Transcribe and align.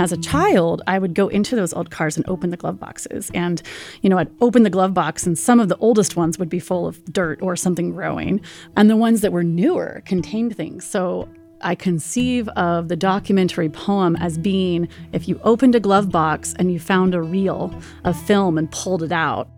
As 0.00 0.12
a 0.12 0.16
child, 0.16 0.80
I 0.86 0.98
would 0.98 1.14
go 1.14 1.28
into 1.28 1.54
those 1.54 1.74
old 1.74 1.90
cars 1.90 2.16
and 2.16 2.26
open 2.26 2.48
the 2.48 2.56
glove 2.56 2.80
boxes. 2.80 3.30
And, 3.34 3.60
you 4.00 4.08
know, 4.08 4.16
I'd 4.16 4.30
open 4.40 4.62
the 4.62 4.70
glove 4.70 4.94
box, 4.94 5.26
and 5.26 5.38
some 5.38 5.60
of 5.60 5.68
the 5.68 5.76
oldest 5.76 6.16
ones 6.16 6.38
would 6.38 6.48
be 6.48 6.58
full 6.58 6.86
of 6.86 7.04
dirt 7.12 7.42
or 7.42 7.54
something 7.54 7.90
growing. 7.90 8.40
And 8.78 8.88
the 8.88 8.96
ones 8.96 9.20
that 9.20 9.30
were 9.30 9.44
newer 9.44 10.02
contained 10.06 10.56
things. 10.56 10.86
So 10.86 11.28
I 11.60 11.74
conceive 11.74 12.48
of 12.56 12.88
the 12.88 12.96
documentary 12.96 13.68
poem 13.68 14.16
as 14.16 14.38
being 14.38 14.88
if 15.12 15.28
you 15.28 15.38
opened 15.44 15.74
a 15.74 15.80
glove 15.80 16.10
box 16.10 16.54
and 16.58 16.72
you 16.72 16.80
found 16.80 17.14
a 17.14 17.20
reel 17.20 17.70
of 18.04 18.18
film 18.22 18.56
and 18.56 18.70
pulled 18.70 19.02
it 19.02 19.12
out. 19.12 19.50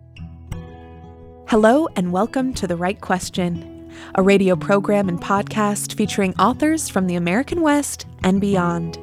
Hello, 1.47 1.87
and 1.95 2.11
welcome 2.11 2.53
to 2.55 2.67
The 2.67 2.75
Write 2.75 2.99
Question, 2.99 3.89
a 4.15 4.21
radio 4.21 4.57
program 4.57 5.07
and 5.07 5.21
podcast 5.21 5.95
featuring 5.95 6.35
authors 6.37 6.89
from 6.89 7.07
the 7.07 7.15
American 7.15 7.61
West 7.61 8.07
and 8.23 8.41
beyond. 8.41 8.99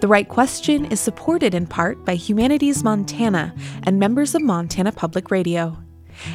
The 0.00 0.08
Write 0.08 0.28
Question 0.28 0.84
is 0.86 1.00
supported 1.00 1.54
in 1.54 1.66
part 1.66 2.04
by 2.04 2.14
Humanities 2.14 2.84
Montana 2.84 3.54
and 3.84 3.98
members 3.98 4.34
of 4.34 4.42
Montana 4.42 4.92
Public 4.92 5.30
Radio, 5.30 5.76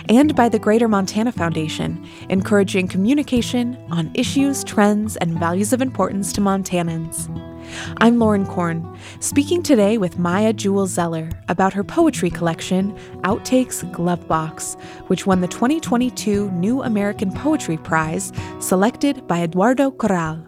and 0.09 0.35
by 0.35 0.49
the 0.49 0.59
Greater 0.59 0.87
Montana 0.87 1.31
Foundation, 1.31 2.07
encouraging 2.29 2.88
communication 2.88 3.77
on 3.91 4.11
issues, 4.13 4.63
trends, 4.63 5.17
and 5.17 5.38
values 5.39 5.73
of 5.73 5.81
importance 5.81 6.33
to 6.33 6.41
Montanans. 6.41 7.29
I'm 7.97 8.19
Lauren 8.19 8.45
Korn, 8.45 8.97
speaking 9.19 9.63
today 9.63 9.97
with 9.97 10.19
Maya 10.19 10.53
Jewell 10.53 10.88
Zeller 10.88 11.29
about 11.47 11.73
her 11.73 11.83
poetry 11.83 12.29
collection, 12.29 12.93
Outtakes 13.21 13.89
Glove 13.91 14.27
Box, 14.27 14.75
which 15.07 15.25
won 15.25 15.41
the 15.41 15.47
2022 15.47 16.52
New 16.52 16.83
American 16.83 17.31
Poetry 17.31 17.77
Prize, 17.77 18.31
selected 18.59 19.27
by 19.27 19.41
Eduardo 19.41 19.91
Corral. 19.91 20.45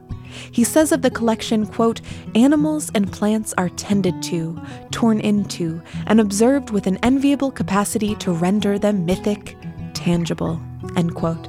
He 0.52 0.64
says 0.64 0.92
of 0.92 1.02
the 1.02 1.10
collection, 1.10 1.66
quote, 1.66 2.02
animals 2.36 2.92
and 2.96 3.12
plants 3.12 3.54
are 3.58 3.70
tended 3.70 4.22
to, 4.24 4.62
torn 4.92 5.20
into, 5.20 5.82
and 6.08 6.20
observed 6.20 6.70
with 6.70 6.88
an 6.88 6.98
enviable 7.04 7.52
capacity 7.52 8.16
to 8.16 8.32
render 8.32 8.80
them 8.80 9.06
mythic, 9.06 9.58
tangible, 9.94 10.62
end 10.96 11.16
quote. 11.16 11.48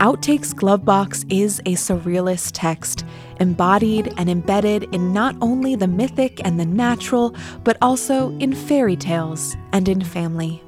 Outtakes 0.00 0.54
Glovebox 0.54 1.26
is 1.28 1.58
a 1.60 1.74
surrealist 1.74 2.52
text, 2.54 3.04
embodied 3.40 4.14
and 4.16 4.30
embedded 4.30 4.84
in 4.94 5.12
not 5.12 5.34
only 5.40 5.74
the 5.74 5.88
mythic 5.88 6.40
and 6.44 6.58
the 6.58 6.66
natural, 6.66 7.34
but 7.64 7.76
also 7.82 8.30
in 8.38 8.54
fairy 8.54 8.94
tales 8.94 9.56
and 9.72 9.88
in 9.88 10.04
family. 10.04 10.62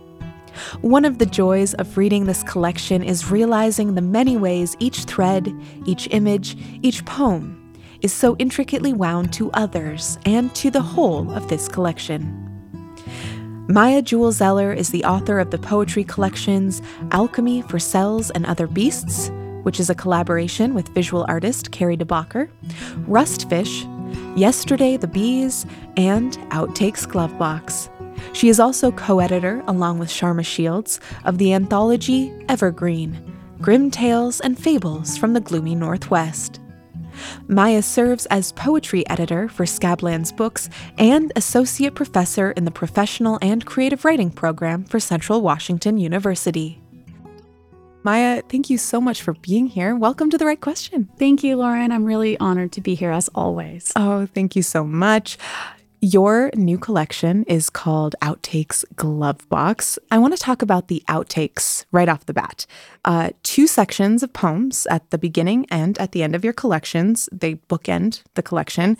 One 0.80 1.05
of 1.05 1.19
the 1.19 1.27
joys 1.27 1.75
of 1.75 1.97
reading 1.97 2.27
this 2.27 2.42
collection 2.42 3.03
is 3.03 3.30
realizing 3.30 3.94
the 3.94 4.03
many 4.03 4.36
ways 4.36 4.77
each 4.78 5.00
thread, 5.05 5.53
each 5.86 6.08
image, 6.11 6.56
each 6.83 7.05
poem 7.05 7.56
is 8.03 8.12
so 8.12 8.36
intricately 8.39 8.92
wound 8.92 9.33
to 9.34 9.50
others 9.53 10.19
and 10.25 10.55
to 10.55 10.70
the 10.70 10.81
whole 10.81 11.31
of 11.33 11.48
this 11.48 11.69
collection. 11.69 12.36
Maya 13.69 14.03
Jewell 14.03 14.33
Zeller 14.33 14.72
is 14.72 14.91
the 14.91 15.05
author 15.05 15.38
of 15.38 15.50
the 15.50 15.58
poetry 15.58 16.03
collections 16.03 16.83
Alchemy 17.12 17.62
for 17.62 17.78
Cells 17.78 18.31
and 18.31 18.44
Other 18.47 18.66
Beasts, 18.66 19.31
which 19.62 19.78
is 19.78 19.91
a 19.91 19.94
collaboration 19.94 20.75
with 20.75 20.88
visual 20.88 21.25
artist 21.28 21.70
Carrie 21.70 21.97
DeBacher, 21.97 22.50
Rustfish, 23.06 23.86
Yesterday 24.36 24.97
the 24.97 25.06
Bees, 25.06 25.66
and 25.97 26.33
Outtakes 26.50 27.06
Glovebox. 27.06 27.88
She 28.33 28.49
is 28.49 28.61
also 28.61 28.93
co 28.93 29.21
editor, 29.21 29.63
along 29.67 29.99
with 29.99 30.09
Sharma 30.09 30.45
Shields, 30.45 31.01
of 31.25 31.39
the 31.39 31.53
anthology 31.53 32.33
Evergreen 32.49 33.19
Grim 33.61 33.91
Tales 33.91 34.41
and 34.41 34.59
Fables 34.59 35.17
from 35.17 35.35
the 35.35 35.41
Gloomy 35.41 35.75
Northwest. 35.75 36.61
Maya 37.49 37.83
serves 37.83 38.27
as 38.27 38.53
poetry 38.53 39.07
editor 39.09 39.49
for 39.49 39.65
Scablands 39.65 40.35
Books 40.35 40.71
and 40.99 41.33
associate 41.37 41.95
professor 41.95 42.53
in 42.53 42.65
the 42.65 42.71
professional 42.71 43.39
and 43.43 43.67
creative 43.67 44.05
writing 44.05 44.31
program 44.31 44.84
for 44.84 45.00
Central 45.00 45.43
Washington 45.43 45.99
University. 45.99 46.81
Maya, 48.03 48.43
thank 48.49 48.71
you 48.71 48.78
so 48.78 48.99
much 48.99 49.21
for 49.21 49.34
being 49.34 49.67
here. 49.67 49.94
Welcome 49.94 50.31
to 50.31 50.39
The 50.39 50.47
Write 50.47 50.62
Question. 50.62 51.11
Thank 51.19 51.44
you, 51.44 51.56
Lauren. 51.56 51.93
I'm 51.93 52.06
really 52.06 52.39
honored 52.39 52.73
to 52.73 52.81
be 52.81 52.94
here 52.94 53.11
as 53.11 53.28
always. 53.34 53.93
Oh, 53.94 54.25
thank 54.25 54.56
you 54.56 54.62
so 54.62 54.84
much. 54.84 55.37
Your 56.03 56.50
new 56.55 56.78
collection 56.78 57.44
is 57.44 57.69
called 57.69 58.15
Outtakes 58.22 58.87
Glove 58.97 59.47
Box. 59.50 59.99
I 60.11 60.16
want 60.16 60.34
to 60.34 60.43
talk 60.43 60.62
about 60.62 60.88
the 60.88 61.03
outtakes 61.09 61.84
right 61.93 62.09
off 62.09 62.25
the 62.25 62.33
bat. 62.33 62.65
Uh, 63.05 63.31
two 63.43 63.66
sections 63.66 64.22
of 64.22 64.33
poems 64.33 64.87
at 64.91 65.11
the 65.11 65.19
beginning 65.19 65.66
and 65.71 65.99
at 65.99 66.12
the 66.12 66.22
end 66.22 66.34
of 66.34 66.43
your 66.43 66.55
collections. 66.55 67.28
They 67.31 67.56
bookend 67.56 68.22
the 68.34 68.43
collection. 68.43 68.97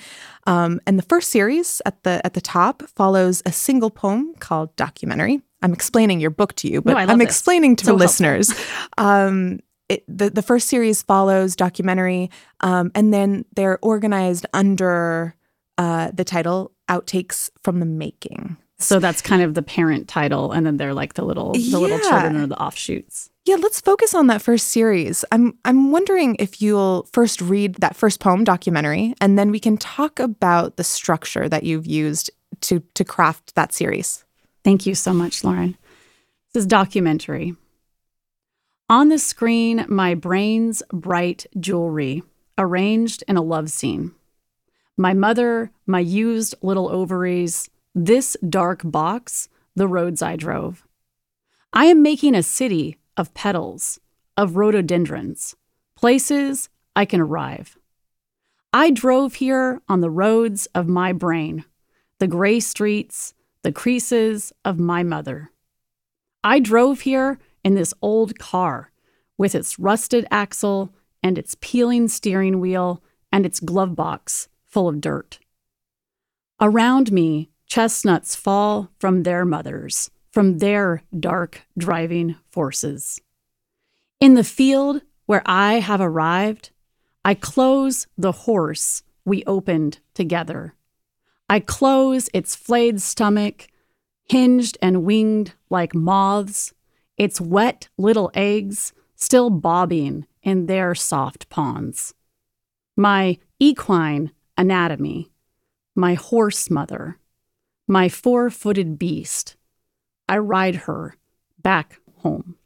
Um, 0.47 0.79
and 0.87 0.99
the 0.99 1.03
first 1.03 1.31
series 1.31 1.81
at 1.87 2.03
the 2.03 2.21
at 2.23 2.35
the 2.35 2.41
top 2.43 2.83
follows 2.83 3.43
a 3.47 3.53
single 3.53 3.91
poem 3.91 4.35
called 4.39 4.77
Documentary. 4.77 5.41
I'm 5.63 5.73
explaining 5.73 6.21
your 6.21 6.31
book 6.31 6.55
to 6.57 6.69
you, 6.69 6.83
but 6.83 6.93
no, 6.93 6.99
I'm 6.99 7.19
this. 7.19 7.29
explaining 7.29 7.77
to 7.77 7.87
so 7.87 7.93
the 7.93 7.97
listeners. 7.97 8.53
Um, 8.99 9.61
it, 9.89 10.05
the, 10.07 10.29
the 10.29 10.43
first 10.43 10.69
series 10.69 11.03
follows 11.03 11.57
documentary, 11.57 12.31
um, 12.61 12.93
and 12.95 13.13
then 13.13 13.47
they're 13.57 13.79
organized 13.83 14.47
under 14.53 15.35
uh, 15.79 16.11
the 16.13 16.25
title 16.25 16.73
outtakes 16.91 17.51
from 17.63 17.81
the 17.81 17.87
making. 17.87 18.57
So 18.79 18.99
that's 18.99 19.21
kind 19.21 19.43
of 19.43 19.55
the 19.55 19.63
parent 19.63 20.09
title, 20.09 20.53
and 20.53 20.65
then 20.67 20.79
they're 20.79 20.95
like 20.95 21.15
the 21.15 21.25
little 21.25 21.53
the 21.53 21.59
yeah. 21.59 21.79
little 21.79 21.99
children 21.99 22.37
or 22.37 22.47
the 22.47 22.59
offshoots. 22.59 23.31
Yeah, 23.45 23.57
let's 23.57 23.81
focus 23.81 24.15
on 24.15 24.27
that 24.29 24.41
first 24.43 24.69
series. 24.69 25.25
I'm 25.31 25.59
I'm 25.65 25.93
wondering 25.93 26.37
if 26.39 26.63
you'll 26.63 27.07
first 27.13 27.43
read 27.43 27.75
that 27.77 27.95
first 27.95 28.21
poem 28.21 28.43
documentary, 28.43 29.15
and 29.21 29.39
then 29.39 29.51
we 29.51 29.61
can 29.61 29.77
talk 29.77 30.19
about 30.19 30.77
the 30.77 30.85
structure 30.85 31.49
that 31.49 31.63
you've 31.63 31.87
used 31.87 32.31
to 32.63 32.81
to 32.95 33.05
craft 33.05 33.55
that 33.55 33.75
series. 33.75 34.25
Thank 34.65 34.87
you 34.87 34.95
so 34.95 35.13
much, 35.13 35.45
Lauren. 35.45 35.77
This 36.53 36.63
is 36.63 36.67
documentary. 36.67 37.55
On 38.89 39.09
the 39.09 39.19
screen, 39.19 39.85
my 39.89 40.15
brain's 40.15 40.83
bright 40.93 41.47
jewelry, 41.61 42.23
arranged 42.59 43.23
in 43.29 43.37
a 43.37 43.43
love 43.43 43.71
scene 43.71 44.13
my 45.01 45.15
mother, 45.15 45.71
my 45.87 45.99
used 45.99 46.55
little 46.61 46.91
ovaries, 46.91 47.71
this 47.95 48.37
dark 48.47 48.83
box, 48.85 49.49
the 49.75 49.89
roads 49.89 50.21
I 50.21 50.37
drove. 50.37 50.87
I 51.73 51.87
am 51.87 52.03
making 52.03 52.35
a 52.35 52.43
city 52.43 52.99
of 53.17 53.33
petals, 53.33 53.99
of 54.37 54.57
rhododendrons, 54.57 55.57
places 55.97 56.69
I 56.95 57.07
can 57.07 57.23
arrive. 57.23 57.79
I 58.75 58.91
drove 58.91 59.37
here 59.37 59.81
on 59.89 60.03
the 60.03 60.11
roads 60.11 60.67
of 60.75 60.87
my 60.87 61.15
brain, 61.15 61.65
the 62.19 62.29
gray 62.29 62.61
streets, 62.61 63.33
the 63.63 63.73
creases 63.73 64.53
of 64.67 64.79
my 64.79 65.03
mother. 65.03 65.51
I 66.45 66.61
drove 66.61 67.01
here 67.01 67.39
in 67.65 67.75
this 67.75 67.95
old 68.03 68.39
car 68.39 68.93
with 69.39 69.55
its 69.55 69.79
rusted 69.79 70.27
axle 70.31 70.93
and 71.23 71.39
its 71.39 71.57
peeling 71.63 72.07
steering 72.07 72.61
wheel 72.61 73.03
and 73.33 73.47
its 73.47 73.61
glove 73.61 73.97
box 73.97 74.49
full 74.71 74.89
of 74.89 75.01
dirt. 75.01 75.39
Around 76.61 77.13
me, 77.13 77.51
chestnuts 77.67 78.35
fall 78.37 78.91
from 78.99 79.23
their 79.23 79.45
mothers, 79.45 80.11
from 80.31 80.59
their 80.59 81.03
dark 81.19 81.63
driving 81.77 82.37
forces. 82.51 83.21
In 84.21 84.35
the 84.35 84.45
field 84.45 85.03
where 85.27 85.43
I 85.47 85.75
have 85.75 86.01
arrived, 86.01 86.71
I 87.25 87.35
close 87.35 88.07
the 88.17 88.33
horse 88.33 89.03
we 89.25 89.45
opened 89.45 90.01
together. 90.15 90.75
I 91.49 91.61
close 91.61 92.29
its 92.33 92.55
flayed 92.55 93.01
stomach, 93.01 93.69
hinged 94.29 94.79
and 94.81 95.05
winged 95.05 95.55
like 95.69 95.95
moths, 95.95 96.73
its 97.17 97.41
wet 97.41 97.89
little 97.99 98.31
eggs 98.35 98.93
still 99.17 99.51
bobbing 99.51 100.27
in 100.43 100.67
their 100.67 100.95
soft 100.95 101.49
ponds. 101.51 102.15
My 102.97 103.39
equine 103.59 104.33
anatomy, 104.61 105.33
my 105.97 106.15
horse 106.15 106.71
mother, 106.71 107.19
my 107.89 108.09
four 108.09 108.51
footed 108.51 108.99
beast. 108.99 109.57
I 110.29 110.37
ride 110.39 110.77
her 110.77 111.17
back 111.61 111.99
home. 112.19 112.57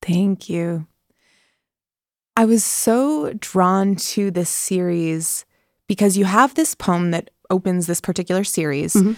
Thank 0.00 0.48
you. 0.48 0.86
I 2.36 2.44
was 2.44 2.64
so 2.64 3.32
drawn 3.34 3.96
to 3.96 4.30
this 4.30 4.48
series 4.48 5.44
because 5.88 6.16
you 6.16 6.24
have 6.24 6.54
this 6.54 6.74
poem 6.74 7.10
that 7.10 7.30
opens 7.50 7.86
this 7.86 8.00
particular 8.00 8.44
series. 8.44 8.94
Mm-hmm. 8.94 9.12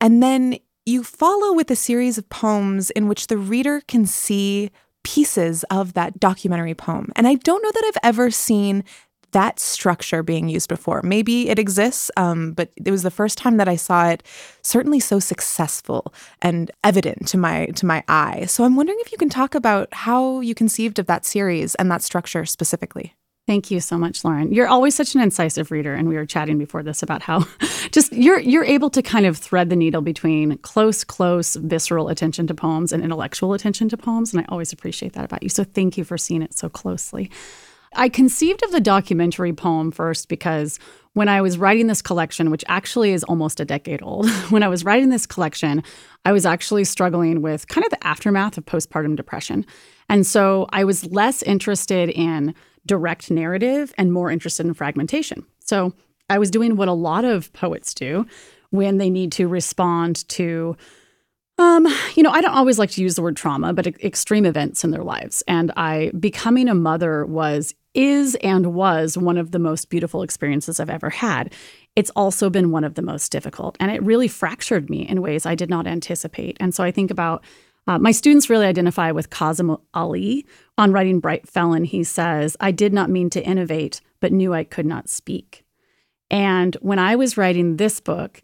And 0.00 0.22
then 0.22 0.58
you 0.86 1.02
follow 1.02 1.52
with 1.52 1.70
a 1.70 1.76
series 1.76 2.16
of 2.16 2.28
poems 2.28 2.90
in 2.90 3.08
which 3.08 3.26
the 3.26 3.38
reader 3.38 3.82
can 3.86 4.06
see 4.06 4.70
pieces 5.02 5.64
of 5.64 5.94
that 5.94 6.20
documentary 6.20 6.74
poem. 6.74 7.12
And 7.16 7.26
I 7.26 7.34
don't 7.34 7.62
know 7.62 7.70
that 7.72 7.84
I've 7.86 8.08
ever 8.08 8.30
seen 8.30 8.84
that 9.32 9.58
structure 9.58 10.22
being 10.22 10.48
used 10.48 10.68
before. 10.68 11.02
Maybe 11.02 11.48
it 11.48 11.58
exists, 11.58 12.10
um, 12.16 12.52
but 12.52 12.70
it 12.76 12.90
was 12.90 13.02
the 13.02 13.10
first 13.10 13.36
time 13.38 13.56
that 13.56 13.68
I 13.68 13.76
saw 13.76 14.08
it 14.08 14.22
certainly 14.62 15.00
so 15.00 15.18
successful 15.18 16.14
and 16.40 16.70
evident 16.84 17.28
to 17.28 17.38
my 17.38 17.66
to 17.66 17.86
my 17.86 18.04
eye. 18.08 18.46
So 18.46 18.64
I'm 18.64 18.76
wondering 18.76 18.98
if 19.00 19.12
you 19.12 19.18
can 19.18 19.28
talk 19.28 19.54
about 19.54 19.92
how 19.92 20.40
you 20.40 20.54
conceived 20.54 20.98
of 20.98 21.06
that 21.06 21.26
series 21.26 21.74
and 21.74 21.90
that 21.90 22.02
structure 22.02 22.44
specifically. 22.44 23.14
Thank 23.48 23.72
you 23.72 23.80
so 23.80 23.98
much, 23.98 24.24
Lauren. 24.24 24.52
You're 24.52 24.68
always 24.68 24.94
such 24.94 25.16
an 25.16 25.20
incisive 25.20 25.72
reader, 25.72 25.94
and 25.94 26.08
we 26.08 26.14
were 26.14 26.26
chatting 26.26 26.58
before 26.58 26.84
this 26.84 27.02
about 27.02 27.22
how 27.22 27.44
just 27.90 28.12
you're 28.12 28.38
you're 28.38 28.64
able 28.64 28.88
to 28.90 29.02
kind 29.02 29.26
of 29.26 29.36
thread 29.36 29.68
the 29.68 29.74
needle 29.74 30.00
between 30.00 30.58
close, 30.58 31.02
close, 31.02 31.56
visceral 31.56 32.08
attention 32.08 32.46
to 32.46 32.54
poems 32.54 32.92
and 32.92 33.02
intellectual 33.02 33.52
attention 33.52 33.88
to 33.88 33.96
poems, 33.96 34.32
and 34.32 34.42
I 34.42 34.46
always 34.48 34.72
appreciate 34.72 35.14
that 35.14 35.24
about 35.24 35.42
you. 35.42 35.48
So 35.48 35.64
thank 35.64 35.98
you 35.98 36.04
for 36.04 36.16
seeing 36.16 36.42
it 36.42 36.54
so 36.54 36.68
closely. 36.68 37.30
I 37.94 38.08
conceived 38.08 38.62
of 38.62 38.72
the 38.72 38.80
documentary 38.80 39.52
poem 39.52 39.90
first 39.90 40.28
because 40.28 40.78
when 41.14 41.28
I 41.28 41.42
was 41.42 41.58
writing 41.58 41.88
this 41.88 42.00
collection, 42.00 42.50
which 42.50 42.64
actually 42.68 43.12
is 43.12 43.22
almost 43.24 43.60
a 43.60 43.64
decade 43.64 44.02
old, 44.02 44.28
when 44.50 44.62
I 44.62 44.68
was 44.68 44.84
writing 44.84 45.10
this 45.10 45.26
collection, 45.26 45.82
I 46.24 46.32
was 46.32 46.46
actually 46.46 46.84
struggling 46.84 47.42
with 47.42 47.68
kind 47.68 47.84
of 47.84 47.90
the 47.90 48.06
aftermath 48.06 48.56
of 48.56 48.64
postpartum 48.64 49.16
depression. 49.16 49.66
And 50.08 50.26
so 50.26 50.66
I 50.72 50.84
was 50.84 51.04
less 51.06 51.42
interested 51.42 52.08
in 52.10 52.54
direct 52.86 53.30
narrative 53.30 53.92
and 53.98 54.12
more 54.12 54.30
interested 54.30 54.66
in 54.66 54.74
fragmentation. 54.74 55.44
So 55.60 55.92
I 56.28 56.38
was 56.38 56.50
doing 56.50 56.76
what 56.76 56.88
a 56.88 56.92
lot 56.92 57.24
of 57.24 57.52
poets 57.52 57.94
do 57.94 58.26
when 58.70 58.98
they 58.98 59.10
need 59.10 59.32
to 59.32 59.46
respond 59.46 60.26
to 60.30 60.76
um, 61.58 61.86
you 62.14 62.22
know, 62.22 62.30
I 62.30 62.40
don't 62.40 62.54
always 62.54 62.78
like 62.78 62.90
to 62.92 63.02
use 63.02 63.14
the 63.14 63.22
word 63.22 63.36
trauma, 63.36 63.72
but 63.72 63.86
extreme 63.86 64.46
events 64.46 64.84
in 64.84 64.90
their 64.90 65.04
lives. 65.04 65.42
And 65.46 65.70
I 65.76 66.10
becoming 66.18 66.66
a 66.66 66.74
mother 66.74 67.26
was 67.26 67.74
is 67.94 68.34
and 68.36 68.74
was 68.74 69.18
one 69.18 69.36
of 69.36 69.50
the 69.50 69.58
most 69.58 69.90
beautiful 69.90 70.22
experiences 70.22 70.80
I've 70.80 70.90
ever 70.90 71.10
had. 71.10 71.52
It's 71.94 72.10
also 72.16 72.48
been 72.48 72.70
one 72.70 72.84
of 72.84 72.94
the 72.94 73.02
most 73.02 73.30
difficult, 73.30 73.76
and 73.80 73.90
it 73.90 74.02
really 74.02 74.28
fractured 74.28 74.88
me 74.88 75.06
in 75.06 75.22
ways 75.22 75.44
I 75.44 75.54
did 75.54 75.68
not 75.68 75.86
anticipate. 75.86 76.56
And 76.60 76.74
so 76.74 76.82
I 76.82 76.90
think 76.90 77.10
about 77.10 77.44
uh, 77.86 77.98
my 77.98 78.12
students 78.12 78.48
really 78.48 78.66
identify 78.66 79.10
with 79.10 79.30
Kazim 79.30 79.76
Ali 79.92 80.46
on 80.78 80.92
writing 80.92 81.20
Bright 81.20 81.48
Felon. 81.48 81.84
He 81.84 82.04
says, 82.04 82.56
I 82.60 82.70
did 82.70 82.92
not 82.92 83.10
mean 83.10 83.28
to 83.30 83.44
innovate, 83.44 84.00
but 84.20 84.32
knew 84.32 84.54
I 84.54 84.64
could 84.64 84.86
not 84.86 85.08
speak. 85.08 85.64
And 86.30 86.76
when 86.80 86.98
I 86.98 87.16
was 87.16 87.36
writing 87.36 87.76
this 87.76 88.00
book, 88.00 88.40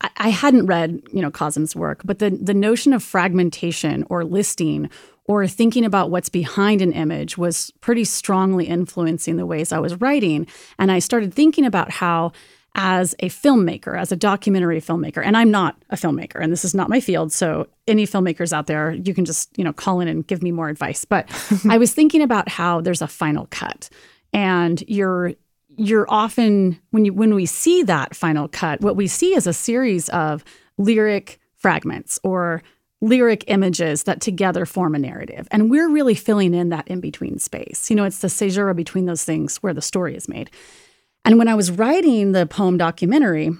I, 0.00 0.10
I 0.16 0.28
hadn't 0.28 0.66
read, 0.66 1.00
you 1.12 1.22
know, 1.22 1.30
Kazim's 1.30 1.74
work, 1.74 2.02
but 2.04 2.18
the, 2.18 2.30
the 2.30 2.54
notion 2.54 2.92
of 2.92 3.02
fragmentation 3.02 4.04
or 4.10 4.24
listing 4.24 4.90
or 5.28 5.46
thinking 5.46 5.84
about 5.84 6.10
what's 6.10 6.28
behind 6.28 6.82
an 6.82 6.92
image 6.92 7.36
was 7.36 7.72
pretty 7.80 8.04
strongly 8.04 8.66
influencing 8.66 9.36
the 9.36 9.46
ways 9.46 9.72
I 9.72 9.78
was 9.78 10.00
writing. 10.00 10.46
And 10.78 10.92
I 10.92 11.00
started 11.00 11.34
thinking 11.34 11.64
about 11.64 11.90
how 11.90 12.32
as 12.76 13.14
a 13.20 13.30
filmmaker, 13.30 13.98
as 13.98 14.12
a 14.12 14.16
documentary 14.16 14.80
filmmaker, 14.80 15.24
and 15.24 15.36
I'm 15.36 15.50
not 15.50 15.76
a 15.88 15.96
filmmaker, 15.96 16.42
and 16.42 16.52
this 16.52 16.64
is 16.64 16.74
not 16.74 16.90
my 16.90 17.00
field. 17.00 17.32
So 17.32 17.68
any 17.88 18.06
filmmakers 18.06 18.52
out 18.52 18.66
there, 18.66 18.92
you 18.92 19.14
can 19.14 19.24
just 19.24 19.56
you 19.56 19.64
know 19.64 19.72
call 19.72 20.00
in 20.00 20.08
and 20.08 20.26
give 20.26 20.42
me 20.42 20.52
more 20.52 20.68
advice. 20.68 21.04
But 21.04 21.28
I 21.68 21.78
was 21.78 21.94
thinking 21.94 22.20
about 22.20 22.48
how 22.48 22.82
there's 22.82 23.02
a 23.02 23.08
final 23.08 23.48
cut, 23.50 23.88
and 24.32 24.84
you're 24.86 25.32
you're 25.76 26.06
often 26.08 26.78
when 26.90 27.06
you 27.06 27.14
when 27.14 27.34
we 27.34 27.46
see 27.46 27.82
that 27.84 28.14
final 28.14 28.46
cut, 28.46 28.82
what 28.82 28.94
we 28.94 29.06
see 29.06 29.34
is 29.34 29.46
a 29.46 29.54
series 29.54 30.10
of 30.10 30.44
lyric 30.76 31.40
fragments 31.56 32.20
or 32.22 32.62
lyric 33.00 33.44
images 33.48 34.04
that 34.04 34.20
together 34.20 34.64
form 34.64 34.94
a 34.94 34.98
narrative. 34.98 35.46
And 35.50 35.70
we're 35.70 35.88
really 35.88 36.14
filling 36.14 36.54
in 36.54 36.70
that 36.70 36.88
in 36.88 37.00
between 37.00 37.38
space. 37.38 37.90
You 37.90 37.96
know, 37.96 38.04
it's 38.04 38.20
the 38.20 38.30
caesura 38.30 38.74
between 38.74 39.06
those 39.06 39.24
things 39.24 39.58
where 39.58 39.74
the 39.74 39.82
story 39.82 40.16
is 40.16 40.28
made. 40.28 40.50
And 41.24 41.38
when 41.38 41.48
I 41.48 41.54
was 41.54 41.70
writing 41.70 42.32
the 42.32 42.46
poem 42.46 42.78
documentary, 42.78 43.50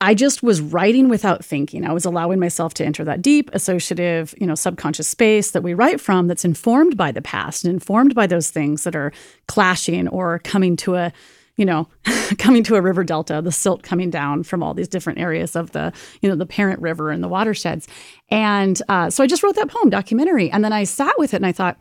I 0.00 0.12
just 0.14 0.42
was 0.42 0.60
writing 0.60 1.08
without 1.08 1.44
thinking. 1.44 1.86
I 1.86 1.92
was 1.92 2.04
allowing 2.04 2.38
myself 2.38 2.74
to 2.74 2.84
enter 2.84 3.04
that 3.04 3.22
deep 3.22 3.48
associative, 3.54 4.34
you 4.38 4.46
know, 4.46 4.54
subconscious 4.54 5.08
space 5.08 5.52
that 5.52 5.62
we 5.62 5.72
write 5.72 6.00
from 6.00 6.26
that's 6.26 6.44
informed 6.44 6.96
by 6.96 7.12
the 7.12 7.22
past 7.22 7.64
and 7.64 7.72
informed 7.72 8.14
by 8.14 8.26
those 8.26 8.50
things 8.50 8.84
that 8.84 8.96
are 8.96 9.12
clashing 9.48 10.08
or 10.08 10.40
coming 10.40 10.76
to 10.76 10.96
a, 10.96 11.12
you 11.56 11.64
know, 11.64 11.88
coming 12.38 12.64
to 12.64 12.74
a 12.74 12.82
river 12.82 13.04
delta, 13.04 13.40
the 13.42 13.52
silt 13.52 13.82
coming 13.82 14.10
down 14.10 14.42
from 14.42 14.62
all 14.62 14.74
these 14.74 14.88
different 14.88 15.18
areas 15.18 15.54
of 15.54 15.72
the, 15.72 15.92
you 16.20 16.28
know, 16.28 16.36
the 16.36 16.46
parent 16.46 16.80
river 16.80 17.10
and 17.10 17.22
the 17.22 17.28
watersheds. 17.28 17.86
And 18.28 18.80
uh, 18.88 19.10
so 19.10 19.22
I 19.22 19.26
just 19.26 19.42
wrote 19.42 19.56
that 19.56 19.68
poem 19.68 19.90
documentary. 19.90 20.50
And 20.50 20.64
then 20.64 20.72
I 20.72 20.84
sat 20.84 21.18
with 21.18 21.34
it 21.34 21.38
and 21.38 21.46
I 21.46 21.52
thought, 21.52 21.78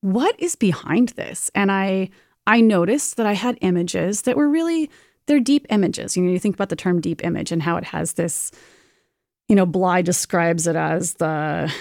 what 0.00 0.38
is 0.38 0.54
behind 0.54 1.10
this? 1.10 1.50
And 1.54 1.72
I 1.72 2.10
I 2.46 2.60
noticed 2.60 3.16
that 3.16 3.26
I 3.26 3.32
had 3.32 3.58
images 3.60 4.22
that 4.22 4.36
were 4.36 4.48
really 4.48 4.90
they're 5.26 5.40
deep 5.40 5.66
images. 5.70 6.16
You 6.16 6.22
know, 6.22 6.30
you 6.30 6.38
think 6.38 6.54
about 6.54 6.68
the 6.68 6.76
term 6.76 7.00
deep 7.00 7.24
image 7.24 7.50
and 7.50 7.62
how 7.62 7.76
it 7.76 7.84
has 7.84 8.12
this, 8.12 8.52
you 9.48 9.56
know, 9.56 9.66
Bly 9.66 10.02
describes 10.02 10.66
it 10.68 10.76
as 10.76 11.14
the 11.14 11.72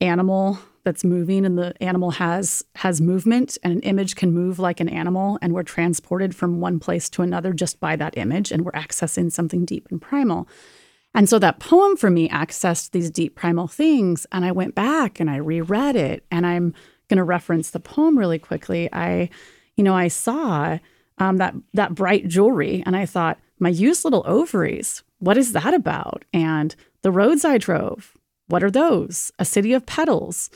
animal 0.00 0.58
that's 0.84 1.04
moving 1.04 1.44
and 1.44 1.56
the 1.56 1.80
animal 1.82 2.10
has 2.12 2.64
has 2.76 3.00
movement 3.00 3.56
and 3.62 3.72
an 3.72 3.80
image 3.80 4.16
can 4.16 4.32
move 4.32 4.58
like 4.58 4.80
an 4.80 4.88
animal 4.88 5.38
and 5.40 5.52
we're 5.52 5.62
transported 5.62 6.34
from 6.34 6.60
one 6.60 6.80
place 6.80 7.08
to 7.10 7.22
another 7.22 7.52
just 7.52 7.78
by 7.78 7.94
that 7.96 8.16
image 8.16 8.50
and 8.50 8.64
we're 8.64 8.72
accessing 8.72 9.30
something 9.30 9.64
deep 9.64 9.86
and 9.90 10.02
primal. 10.02 10.48
And 11.14 11.28
so 11.28 11.38
that 11.38 11.60
poem 11.60 11.96
for 11.96 12.10
me 12.10 12.28
accessed 12.30 12.90
these 12.90 13.10
deep 13.10 13.34
primal 13.36 13.68
things 13.68 14.26
and 14.32 14.44
I 14.44 14.52
went 14.52 14.74
back 14.74 15.20
and 15.20 15.30
I 15.30 15.36
reread 15.36 15.94
it 15.94 16.24
and 16.30 16.46
I'm 16.46 16.74
going 17.08 17.18
to 17.18 17.24
reference 17.24 17.70
the 17.70 17.80
poem 17.80 18.18
really 18.18 18.38
quickly. 18.38 18.88
I 18.92 19.28
you 19.76 19.84
know, 19.84 19.94
I 19.94 20.08
saw 20.08 20.78
um, 21.18 21.36
that 21.38 21.54
that 21.74 21.94
bright 21.94 22.28
jewelry, 22.28 22.82
and 22.84 22.96
I 22.96 23.06
thought, 23.06 23.38
my 23.58 23.68
used 23.68 24.04
little 24.04 24.24
ovaries. 24.26 25.02
What 25.18 25.38
is 25.38 25.52
that 25.52 25.72
about? 25.72 26.24
And 26.32 26.74
the 27.02 27.12
roads 27.12 27.44
I 27.44 27.58
drove. 27.58 28.14
What 28.48 28.64
are 28.64 28.70
those? 28.70 29.32
A 29.38 29.44
city 29.44 29.72
of 29.72 29.86
petals. 29.86 30.50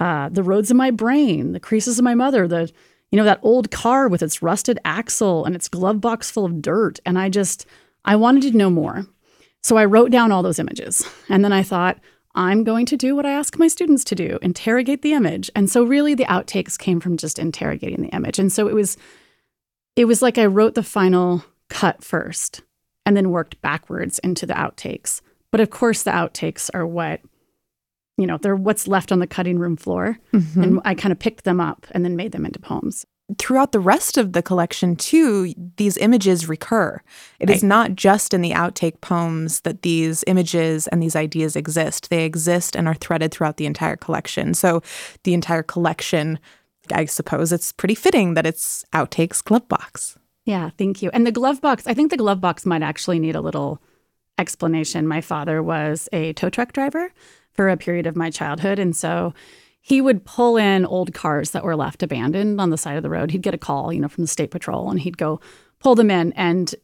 Uh, 0.00 0.28
the 0.30 0.42
roads 0.42 0.70
in 0.70 0.76
my 0.76 0.90
brain, 0.90 1.52
the 1.52 1.60
creases 1.60 1.98
of 1.98 2.04
my 2.04 2.14
mother, 2.14 2.48
the 2.48 2.72
you 3.12 3.16
know 3.16 3.24
that 3.24 3.40
old 3.42 3.70
car 3.70 4.08
with 4.08 4.22
its 4.22 4.42
rusted 4.42 4.78
axle 4.84 5.44
and 5.44 5.54
its 5.54 5.68
glove 5.68 6.00
box 6.00 6.30
full 6.30 6.44
of 6.44 6.62
dirt. 6.62 6.98
And 7.06 7.18
I 7.18 7.28
just 7.28 7.66
I 8.04 8.16
wanted 8.16 8.50
to 8.50 8.56
know 8.56 8.70
more. 8.70 9.06
So 9.62 9.76
I 9.76 9.84
wrote 9.84 10.10
down 10.10 10.32
all 10.32 10.42
those 10.42 10.58
images. 10.58 11.06
And 11.28 11.44
then 11.44 11.52
I 11.52 11.62
thought, 11.62 11.98
I'm 12.34 12.64
going 12.64 12.86
to 12.86 12.96
do 12.96 13.16
what 13.16 13.26
I 13.26 13.32
ask 13.32 13.58
my 13.58 13.68
students 13.68 14.04
to 14.04 14.14
do 14.14 14.38
interrogate 14.40 15.02
the 15.02 15.12
image. 15.12 15.50
And 15.54 15.68
so, 15.68 15.82
really, 15.82 16.14
the 16.14 16.24
outtakes 16.24 16.78
came 16.78 17.00
from 17.00 17.16
just 17.16 17.38
interrogating 17.38 18.02
the 18.02 18.08
image. 18.08 18.38
And 18.38 18.52
so, 18.52 18.68
it 18.68 18.74
was, 18.74 18.96
it 19.96 20.04
was 20.04 20.22
like 20.22 20.38
I 20.38 20.46
wrote 20.46 20.74
the 20.74 20.82
final 20.82 21.44
cut 21.68 22.04
first 22.04 22.62
and 23.04 23.16
then 23.16 23.30
worked 23.30 23.60
backwards 23.62 24.18
into 24.20 24.46
the 24.46 24.54
outtakes. 24.54 25.20
But 25.50 25.60
of 25.60 25.70
course, 25.70 26.04
the 26.04 26.12
outtakes 26.12 26.70
are 26.72 26.86
what, 26.86 27.20
you 28.20 28.26
know, 28.26 28.36
they're 28.36 28.54
what's 28.54 28.86
left 28.86 29.12
on 29.12 29.18
the 29.18 29.26
cutting 29.26 29.58
room 29.58 29.76
floor. 29.76 30.18
Mm-hmm. 30.32 30.62
And 30.62 30.80
I 30.84 30.94
kind 30.94 31.10
of 31.10 31.18
picked 31.18 31.44
them 31.44 31.60
up 31.60 31.86
and 31.92 32.04
then 32.04 32.16
made 32.16 32.32
them 32.32 32.44
into 32.44 32.58
poems. 32.58 33.06
Throughout 33.38 33.72
the 33.72 33.80
rest 33.80 34.18
of 34.18 34.32
the 34.32 34.42
collection 34.42 34.96
too 34.96 35.54
these 35.76 35.96
images 35.96 36.48
recur. 36.48 37.00
It 37.38 37.48
right. 37.48 37.56
is 37.56 37.62
not 37.62 37.94
just 37.94 38.34
in 38.34 38.42
the 38.42 38.50
outtake 38.50 39.00
poems 39.00 39.60
that 39.60 39.82
these 39.82 40.24
images 40.26 40.86
and 40.88 41.02
these 41.02 41.16
ideas 41.16 41.56
exist. 41.56 42.10
They 42.10 42.24
exist 42.24 42.76
and 42.76 42.88
are 42.88 42.94
threaded 42.94 43.30
throughout 43.30 43.56
the 43.56 43.66
entire 43.66 43.96
collection. 43.96 44.52
So 44.54 44.82
the 45.24 45.34
entire 45.34 45.62
collection 45.62 46.38
i 46.92 47.04
suppose 47.04 47.52
it's 47.52 47.70
pretty 47.70 47.94
fitting 47.94 48.34
that 48.34 48.46
it's 48.46 48.84
outtakes 48.92 49.42
glove 49.44 49.68
box. 49.68 50.18
Yeah 50.44 50.70
thank 50.76 51.02
you. 51.02 51.10
And 51.12 51.24
the 51.26 51.32
glove 51.32 51.60
box 51.60 51.86
i 51.86 51.94
think 51.94 52.10
the 52.10 52.16
glove 52.16 52.40
box 52.40 52.66
might 52.66 52.82
actually 52.82 53.20
need 53.20 53.36
a 53.36 53.40
little 53.40 53.80
explanation. 54.40 55.06
My 55.06 55.20
father 55.20 55.62
was 55.62 56.08
a 56.12 56.32
tow 56.32 56.50
truck 56.50 56.72
driver 56.72 57.12
for 57.52 57.68
a 57.68 57.76
period 57.76 58.06
of 58.06 58.16
my 58.16 58.30
childhood 58.30 58.78
and 58.78 58.96
so 58.96 59.34
he 59.80 60.00
would 60.00 60.24
pull 60.24 60.56
in 60.56 60.84
old 60.84 61.14
cars 61.14 61.50
that 61.50 61.64
were 61.64 61.76
left 61.76 62.02
abandoned 62.02 62.60
on 62.60 62.70
the 62.70 62.76
side 62.76 62.96
of 62.96 63.02
the 63.02 63.10
road. 63.10 63.30
He'd 63.30 63.42
get 63.42 63.54
a 63.54 63.58
call, 63.58 63.92
you 63.92 64.00
know, 64.00 64.08
from 64.08 64.24
the 64.24 64.28
state 64.28 64.50
patrol, 64.50 64.90
and 64.90 65.00
he'd 65.00 65.16
go 65.16 65.40
pull 65.78 65.94
them 65.94 66.10
in. 66.10 66.32
And 66.34 66.74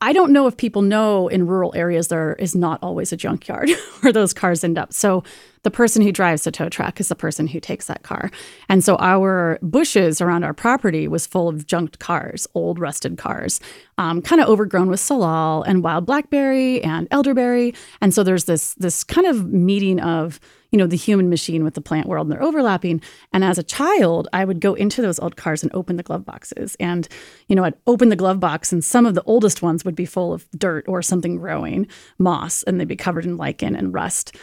I 0.00 0.14
don't 0.14 0.32
know 0.32 0.46
if 0.46 0.56
people 0.56 0.80
know 0.80 1.28
in 1.28 1.46
rural 1.46 1.74
areas 1.74 2.08
there 2.08 2.34
is 2.36 2.54
not 2.54 2.78
always 2.82 3.12
a 3.12 3.18
junkyard 3.18 3.68
where 4.00 4.12
those 4.12 4.32
cars 4.32 4.64
end 4.64 4.78
up. 4.78 4.94
So 4.94 5.24
the 5.62 5.70
person 5.70 6.00
who 6.00 6.10
drives 6.10 6.44
the 6.44 6.50
tow 6.50 6.70
truck 6.70 7.00
is 7.00 7.08
the 7.08 7.14
person 7.14 7.46
who 7.46 7.60
takes 7.60 7.86
that 7.86 8.02
car. 8.02 8.30
And 8.70 8.82
so 8.82 8.96
our 8.96 9.58
bushes 9.60 10.22
around 10.22 10.44
our 10.44 10.54
property 10.54 11.06
was 11.06 11.26
full 11.26 11.48
of 11.48 11.66
junked 11.66 11.98
cars, 11.98 12.46
old 12.54 12.78
rusted 12.78 13.18
cars, 13.18 13.60
um, 13.98 14.22
kind 14.22 14.40
of 14.40 14.48
overgrown 14.48 14.88
with 14.88 15.00
salal 15.00 15.64
and 15.64 15.82
wild 15.82 16.06
blackberry 16.06 16.82
and 16.82 17.06
elderberry. 17.10 17.74
And 18.00 18.14
so 18.14 18.22
there's 18.22 18.44
this 18.44 18.72
this 18.74 19.04
kind 19.04 19.26
of 19.26 19.52
meeting 19.52 20.00
of 20.00 20.40
you 20.70 20.78
know, 20.78 20.86
the 20.86 20.96
human 20.96 21.30
machine 21.30 21.64
with 21.64 21.74
the 21.74 21.80
plant 21.80 22.06
world 22.06 22.26
and 22.26 22.32
they're 22.32 22.42
overlapping. 22.42 23.00
And 23.32 23.42
as 23.42 23.58
a 23.58 23.62
child, 23.62 24.28
I 24.32 24.44
would 24.44 24.60
go 24.60 24.74
into 24.74 25.00
those 25.00 25.18
old 25.18 25.36
cars 25.36 25.62
and 25.62 25.74
open 25.74 25.96
the 25.96 26.02
glove 26.02 26.24
boxes. 26.24 26.76
And, 26.78 27.08
you 27.46 27.56
know, 27.56 27.64
I'd 27.64 27.74
open 27.86 28.08
the 28.08 28.16
glove 28.16 28.40
box 28.40 28.72
and 28.72 28.84
some 28.84 29.06
of 29.06 29.14
the 29.14 29.22
oldest 29.24 29.62
ones 29.62 29.84
would 29.84 29.94
be 29.94 30.06
full 30.06 30.32
of 30.32 30.48
dirt 30.52 30.84
or 30.86 31.02
something 31.02 31.36
growing, 31.36 31.86
moss, 32.18 32.62
and 32.64 32.78
they'd 32.78 32.88
be 32.88 32.96
covered 32.96 33.24
in 33.24 33.36
lichen 33.36 33.74
and 33.74 33.94
rust. 33.94 34.36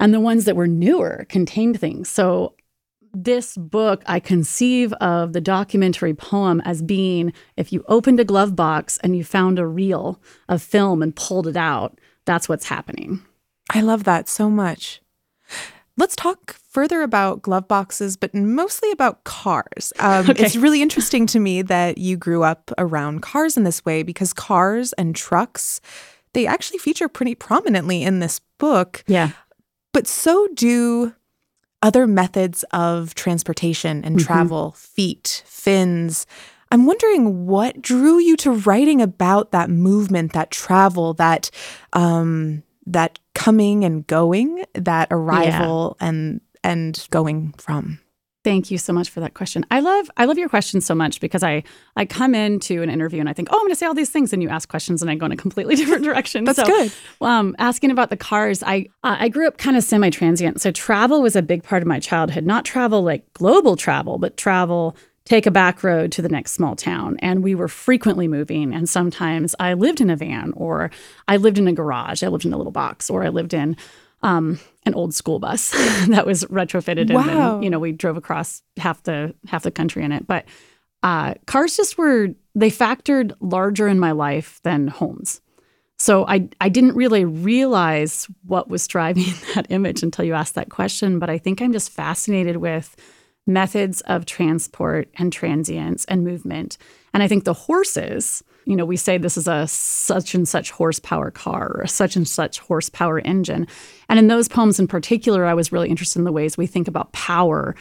And 0.00 0.14
the 0.14 0.20
ones 0.20 0.44
that 0.44 0.56
were 0.56 0.68
newer 0.68 1.26
contained 1.28 1.80
things. 1.80 2.08
So 2.08 2.54
this 3.12 3.56
book, 3.56 4.02
I 4.06 4.20
conceive 4.20 4.92
of 4.94 5.32
the 5.32 5.40
documentary 5.40 6.14
poem 6.14 6.60
as 6.64 6.82
being 6.82 7.32
if 7.56 7.72
you 7.72 7.84
opened 7.88 8.20
a 8.20 8.24
glove 8.24 8.54
box 8.54 8.98
and 8.98 9.16
you 9.16 9.24
found 9.24 9.58
a 9.58 9.66
reel 9.66 10.20
of 10.48 10.62
film 10.62 11.02
and 11.02 11.16
pulled 11.16 11.46
it 11.46 11.56
out, 11.56 11.98
that's 12.26 12.48
what's 12.48 12.68
happening. 12.68 13.22
I 13.70 13.80
love 13.80 14.04
that 14.04 14.28
so 14.28 14.48
much. 14.48 15.00
Let's 15.98 16.16
talk 16.16 16.54
further 16.70 17.02
about 17.02 17.42
glove 17.42 17.68
boxes, 17.68 18.16
but 18.16 18.34
mostly 18.34 18.90
about 18.92 19.24
cars. 19.24 19.92
Um, 19.98 20.30
okay. 20.30 20.44
It's 20.44 20.56
really 20.56 20.80
interesting 20.80 21.26
to 21.26 21.40
me 21.40 21.60
that 21.62 21.98
you 21.98 22.16
grew 22.16 22.44
up 22.44 22.70
around 22.78 23.20
cars 23.20 23.56
in 23.56 23.64
this 23.64 23.84
way 23.84 24.02
because 24.02 24.32
cars 24.32 24.92
and 24.94 25.14
trucks, 25.14 25.80
they 26.32 26.46
actually 26.46 26.78
feature 26.78 27.08
pretty 27.08 27.34
prominently 27.34 28.02
in 28.02 28.20
this 28.20 28.40
book. 28.58 29.04
Yeah. 29.06 29.32
But 29.92 30.06
so 30.06 30.48
do 30.54 31.14
other 31.82 32.06
methods 32.06 32.64
of 32.72 33.14
transportation 33.14 34.04
and 34.04 34.16
mm-hmm. 34.16 34.26
travel, 34.26 34.72
feet, 34.72 35.42
fins. 35.46 36.26
I'm 36.70 36.86
wondering 36.86 37.46
what 37.46 37.80
drew 37.80 38.18
you 38.18 38.36
to 38.38 38.52
writing 38.52 39.00
about 39.00 39.52
that 39.52 39.70
movement, 39.70 40.32
that 40.34 40.50
travel, 40.50 41.14
that 41.14 41.50
um, 41.92 42.62
that 42.92 43.18
coming 43.34 43.84
and 43.84 44.06
going, 44.06 44.64
that 44.74 45.08
arrival 45.10 45.96
yeah. 46.00 46.08
and 46.08 46.40
and 46.64 47.06
going 47.10 47.54
from. 47.58 48.00
Thank 48.44 48.70
you 48.70 48.78
so 48.78 48.92
much 48.92 49.10
for 49.10 49.20
that 49.20 49.34
question. 49.34 49.66
I 49.70 49.80
love 49.80 50.10
I 50.16 50.24
love 50.24 50.38
your 50.38 50.48
question 50.48 50.80
so 50.80 50.94
much 50.94 51.20
because 51.20 51.42
I 51.42 51.64
I 51.96 52.06
come 52.06 52.34
into 52.34 52.82
an 52.82 52.88
interview 52.88 53.20
and 53.20 53.28
I 53.28 53.32
think, 53.32 53.48
oh, 53.50 53.56
I'm 53.56 53.62
going 53.62 53.72
to 53.72 53.76
say 53.76 53.84
all 53.84 53.94
these 53.94 54.10
things, 54.10 54.32
and 54.32 54.42
you 54.42 54.48
ask 54.48 54.68
questions 54.68 55.02
and 55.02 55.10
I 55.10 55.16
go 55.16 55.26
in 55.26 55.32
a 55.32 55.36
completely 55.36 55.74
different 55.80 56.04
direction. 56.04 56.44
That's 56.44 56.58
so, 56.58 56.64
good. 56.64 56.92
Um, 57.20 57.54
asking 57.58 57.90
about 57.90 58.10
the 58.10 58.16
cars, 58.16 58.62
I 58.62 58.86
uh, 59.02 59.16
I 59.18 59.28
grew 59.28 59.46
up 59.46 59.58
kind 59.58 59.76
of 59.76 59.84
semi 59.84 60.10
transient, 60.10 60.60
so 60.60 60.70
travel 60.70 61.20
was 61.20 61.36
a 61.36 61.42
big 61.42 61.62
part 61.62 61.82
of 61.82 61.88
my 61.88 61.98
childhood. 62.00 62.46
Not 62.46 62.64
travel 62.64 63.02
like 63.02 63.30
global 63.34 63.76
travel, 63.76 64.18
but 64.18 64.36
travel 64.36 64.96
take 65.28 65.44
a 65.44 65.50
back 65.50 65.84
road 65.84 66.10
to 66.12 66.22
the 66.22 66.28
next 66.28 66.52
small 66.52 66.74
town. 66.74 67.18
And 67.20 67.42
we 67.42 67.54
were 67.54 67.68
frequently 67.68 68.26
moving. 68.26 68.72
And 68.72 68.88
sometimes 68.88 69.54
I 69.60 69.74
lived 69.74 70.00
in 70.00 70.08
a 70.08 70.16
van, 70.16 70.52
or 70.56 70.90
I 71.28 71.36
lived 71.36 71.58
in 71.58 71.68
a 71.68 71.72
garage, 71.72 72.22
I 72.22 72.28
lived 72.28 72.46
in 72.46 72.52
a 72.54 72.56
little 72.56 72.72
box, 72.72 73.10
or 73.10 73.22
I 73.22 73.28
lived 73.28 73.52
in 73.52 73.76
um, 74.22 74.58
an 74.86 74.94
old 74.94 75.14
school 75.14 75.38
bus 75.38 75.70
that 76.08 76.24
was 76.24 76.44
retrofitted. 76.44 77.12
Wow. 77.12 77.20
And 77.20 77.28
then, 77.28 77.62
you 77.62 77.70
know, 77.70 77.78
we 77.78 77.92
drove 77.92 78.16
across 78.16 78.62
half 78.78 79.02
the 79.02 79.34
half 79.46 79.62
the 79.62 79.70
country 79.70 80.02
in 80.02 80.12
it. 80.12 80.26
But 80.26 80.46
uh, 81.02 81.34
cars 81.46 81.76
just 81.76 81.98
were 81.98 82.28
they 82.54 82.70
factored 82.70 83.32
larger 83.40 83.86
in 83.86 84.00
my 84.00 84.12
life 84.12 84.60
than 84.64 84.88
homes. 84.88 85.42
So 85.98 86.26
I 86.26 86.48
I 86.60 86.70
didn't 86.70 86.96
really 86.96 87.26
realize 87.26 88.28
what 88.46 88.70
was 88.70 88.88
driving 88.88 89.34
that 89.54 89.66
image 89.68 90.02
until 90.02 90.24
you 90.24 90.32
asked 90.32 90.54
that 90.54 90.70
question. 90.70 91.18
But 91.18 91.28
I 91.28 91.36
think 91.36 91.60
I'm 91.60 91.72
just 91.72 91.90
fascinated 91.90 92.56
with 92.56 92.96
methods 93.48 94.00
of 94.02 94.26
transport 94.26 95.08
and 95.16 95.32
transience 95.32 96.04
and 96.04 96.22
movement. 96.22 96.78
And 97.12 97.22
I 97.22 97.28
think 97.28 97.44
the 97.44 97.54
horses, 97.54 98.44
you 98.66 98.76
know, 98.76 98.84
we 98.84 98.96
say 98.96 99.18
this 99.18 99.36
is 99.36 99.48
a 99.48 99.66
such 99.66 100.34
and 100.34 100.46
such 100.46 100.70
horsepower 100.70 101.30
car 101.30 101.72
or 101.74 101.82
a 101.82 101.88
such 101.88 102.14
and 102.14 102.28
such 102.28 102.60
horsepower 102.60 103.20
engine. 103.20 103.66
And 104.08 104.18
in 104.18 104.28
those 104.28 104.48
poems 104.48 104.78
in 104.78 104.86
particular, 104.86 105.46
I 105.46 105.54
was 105.54 105.72
really 105.72 105.88
interested 105.88 106.18
in 106.18 106.24
the 106.24 106.32
ways 106.32 106.56
we 106.56 106.66
think 106.66 106.86
about 106.86 107.12
power 107.12 107.74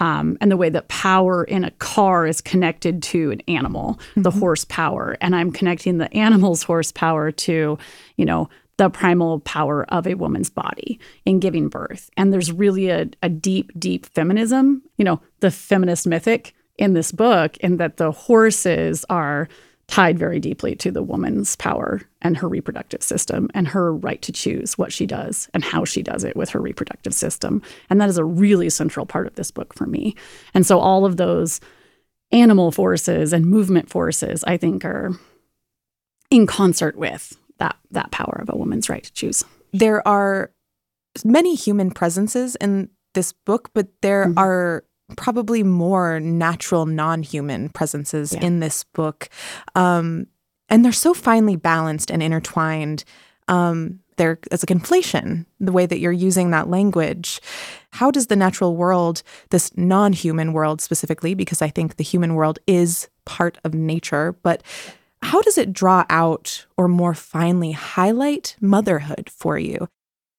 um, 0.00 0.38
and 0.40 0.50
the 0.50 0.56
way 0.56 0.68
that 0.68 0.88
power 0.88 1.42
in 1.42 1.64
a 1.64 1.72
car 1.72 2.24
is 2.26 2.40
connected 2.40 3.02
to 3.02 3.32
an 3.32 3.42
animal, 3.48 3.94
mm-hmm. 3.94 4.22
the 4.22 4.30
horsepower. 4.30 5.16
And 5.20 5.34
I'm 5.34 5.50
connecting 5.50 5.98
the 5.98 6.12
animal's 6.16 6.62
horsepower 6.62 7.32
to, 7.32 7.78
you 8.16 8.24
know, 8.24 8.48
the 8.78 8.88
primal 8.88 9.40
power 9.40 9.84
of 9.92 10.06
a 10.06 10.14
woman's 10.14 10.48
body 10.48 10.98
in 11.26 11.40
giving 11.40 11.68
birth. 11.68 12.10
And 12.16 12.32
there's 12.32 12.50
really 12.50 12.88
a, 12.88 13.08
a 13.22 13.28
deep, 13.28 13.72
deep 13.78 14.06
feminism, 14.06 14.82
you 14.96 15.04
know, 15.04 15.20
the 15.40 15.50
feminist 15.50 16.06
mythic 16.06 16.54
in 16.78 16.94
this 16.94 17.12
book, 17.12 17.56
in 17.58 17.76
that 17.76 17.96
the 17.96 18.12
horses 18.12 19.04
are 19.10 19.48
tied 19.88 20.18
very 20.18 20.38
deeply 20.38 20.76
to 20.76 20.90
the 20.90 21.02
woman's 21.02 21.56
power 21.56 22.02
and 22.22 22.36
her 22.36 22.48
reproductive 22.48 23.02
system 23.02 23.48
and 23.54 23.66
her 23.66 23.92
right 23.94 24.22
to 24.22 24.30
choose 24.30 24.78
what 24.78 24.92
she 24.92 25.06
does 25.06 25.48
and 25.54 25.64
how 25.64 25.84
she 25.84 26.02
does 26.02 26.24
it 26.24 26.36
with 26.36 26.50
her 26.50 26.60
reproductive 26.60 27.14
system. 27.14 27.62
And 27.90 28.00
that 28.00 28.08
is 28.08 28.18
a 28.18 28.24
really 28.24 28.70
central 28.70 29.06
part 29.06 29.26
of 29.26 29.34
this 29.34 29.50
book 29.50 29.74
for 29.74 29.86
me. 29.86 30.14
And 30.54 30.66
so 30.66 30.78
all 30.78 31.04
of 31.04 31.16
those 31.16 31.60
animal 32.30 32.70
forces 32.70 33.32
and 33.32 33.46
movement 33.46 33.88
forces, 33.88 34.44
I 34.44 34.58
think, 34.58 34.84
are 34.84 35.18
in 36.30 36.46
concert 36.46 36.96
with 36.96 37.36
that 37.58 37.76
that 37.90 38.10
power 38.10 38.38
of 38.40 38.48
a 38.52 38.56
woman's 38.56 38.88
right 38.88 39.04
to 39.04 39.12
choose. 39.12 39.44
There 39.72 40.06
are 40.06 40.52
many 41.24 41.54
human 41.54 41.90
presences 41.90 42.56
in 42.56 42.90
this 43.14 43.32
book, 43.32 43.70
but 43.74 43.88
there 44.02 44.26
mm-hmm. 44.26 44.38
are 44.38 44.84
probably 45.16 45.62
more 45.62 46.20
natural 46.20 46.86
non-human 46.86 47.70
presences 47.70 48.32
yeah. 48.32 48.44
in 48.44 48.60
this 48.60 48.84
book. 48.84 49.28
Um, 49.74 50.26
and 50.68 50.84
they're 50.84 50.92
so 50.92 51.14
finely 51.14 51.56
balanced 51.56 52.10
and 52.10 52.22
intertwined. 52.22 53.04
Um, 53.48 54.00
there 54.16 54.38
is 54.50 54.62
a 54.62 54.66
conflation, 54.66 55.46
the 55.60 55.72
way 55.72 55.86
that 55.86 55.98
you're 56.00 56.12
using 56.12 56.50
that 56.50 56.68
language. 56.68 57.40
How 57.92 58.10
does 58.10 58.26
the 58.26 58.36
natural 58.36 58.76
world, 58.76 59.22
this 59.50 59.74
non 59.76 60.12
human 60.12 60.52
world 60.52 60.80
specifically, 60.80 61.34
because 61.34 61.62
I 61.62 61.68
think 61.68 61.96
the 61.96 62.04
human 62.04 62.34
world 62.34 62.58
is 62.66 63.08
part 63.24 63.58
of 63.64 63.74
nature, 63.74 64.36
but 64.42 64.62
how 65.22 65.42
does 65.42 65.58
it 65.58 65.72
draw 65.72 66.04
out 66.08 66.66
or 66.76 66.88
more 66.88 67.14
finely 67.14 67.72
highlight 67.72 68.56
motherhood 68.60 69.30
for 69.30 69.58
you? 69.58 69.88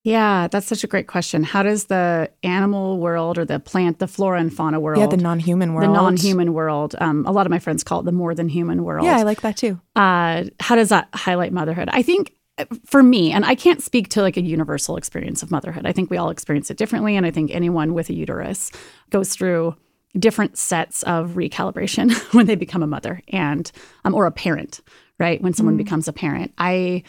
Yeah, 0.04 0.48
that's 0.48 0.66
such 0.66 0.84
a 0.84 0.88
great 0.88 1.08
question. 1.08 1.44
How 1.44 1.62
does 1.62 1.86
the 1.86 2.32
animal 2.42 3.00
world 3.00 3.38
or 3.38 3.44
the 3.44 3.60
plant, 3.60 4.00
the 4.00 4.08
flora 4.08 4.40
and 4.40 4.54
fauna 4.54 4.80
world, 4.80 5.00
yeah, 5.00 5.08
the 5.08 5.18
non-human 5.18 5.74
world, 5.74 5.90
the 5.90 5.94
non-human 5.94 6.54
world, 6.54 6.96
um, 7.00 7.26
a 7.26 7.32
lot 7.32 7.46
of 7.46 7.52
my 7.52 7.60
friends 7.60 7.84
call 7.84 8.00
it 8.00 8.04
the 8.04 8.14
more 8.14 8.34
than 8.34 8.48
human 8.48 8.86
world. 8.86 9.06
Yeah, 9.06 9.18
I 9.18 9.24
like 9.24 9.42
that 9.42 9.58
too. 9.58 9.80
Uh, 9.96 10.46
how 10.60 10.76
does 10.76 10.90
that 10.90 11.10
highlight 11.14 11.52
motherhood? 11.52 11.90
I 11.92 12.02
think 12.02 12.34
uh, 12.58 12.66
for 12.86 13.04
me, 13.04 13.34
and 13.34 13.44
I 13.44 13.56
can't 13.56 13.84
speak 13.84 14.08
to 14.10 14.22
like 14.22 14.38
a 14.38 14.42
universal 14.42 14.96
experience 14.96 15.44
of 15.44 15.52
motherhood. 15.52 15.86
I 15.86 15.92
think 15.92 16.10
we 16.10 16.18
all 16.18 16.30
experience 16.30 16.72
it 16.72 16.78
differently, 16.78 17.18
and 17.18 17.26
I 17.26 17.32
think 17.32 17.52
anyone 17.52 17.94
with 17.94 18.10
a 18.10 18.14
uterus 18.14 18.72
goes 19.10 19.36
through 19.36 19.76
different 20.18 20.58
sets 20.58 21.04
of 21.04 21.32
recalibration 21.32 22.12
when 22.34 22.46
they 22.46 22.56
become 22.56 22.84
a 22.84 22.88
mother 22.88 23.22
and 23.30 23.72
um, 24.06 24.16
or 24.16 24.26
a 24.26 24.32
parent 24.32 24.82
right 25.20 25.42
when 25.42 25.54
someone 25.54 25.76
mm. 25.76 25.80
becomes 25.80 26.08
a 26.08 26.14
parent 26.14 26.54
i 26.58 27.04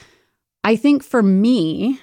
i 0.65 0.77
think 0.77 1.03
for 1.03 1.23
me 1.23 1.99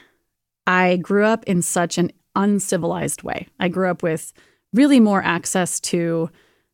i 0.66 0.98
grew 0.98 1.24
up 1.24 1.44
in 1.46 1.62
such 1.62 1.98
an 1.98 2.12
uncivilized 2.36 3.24
way 3.24 3.48
i 3.60 3.68
grew 3.68 3.90
up 3.90 4.02
with 4.02 4.34
really 4.74 5.00
more 5.00 5.24
access 5.24 5.80
to 5.80 6.30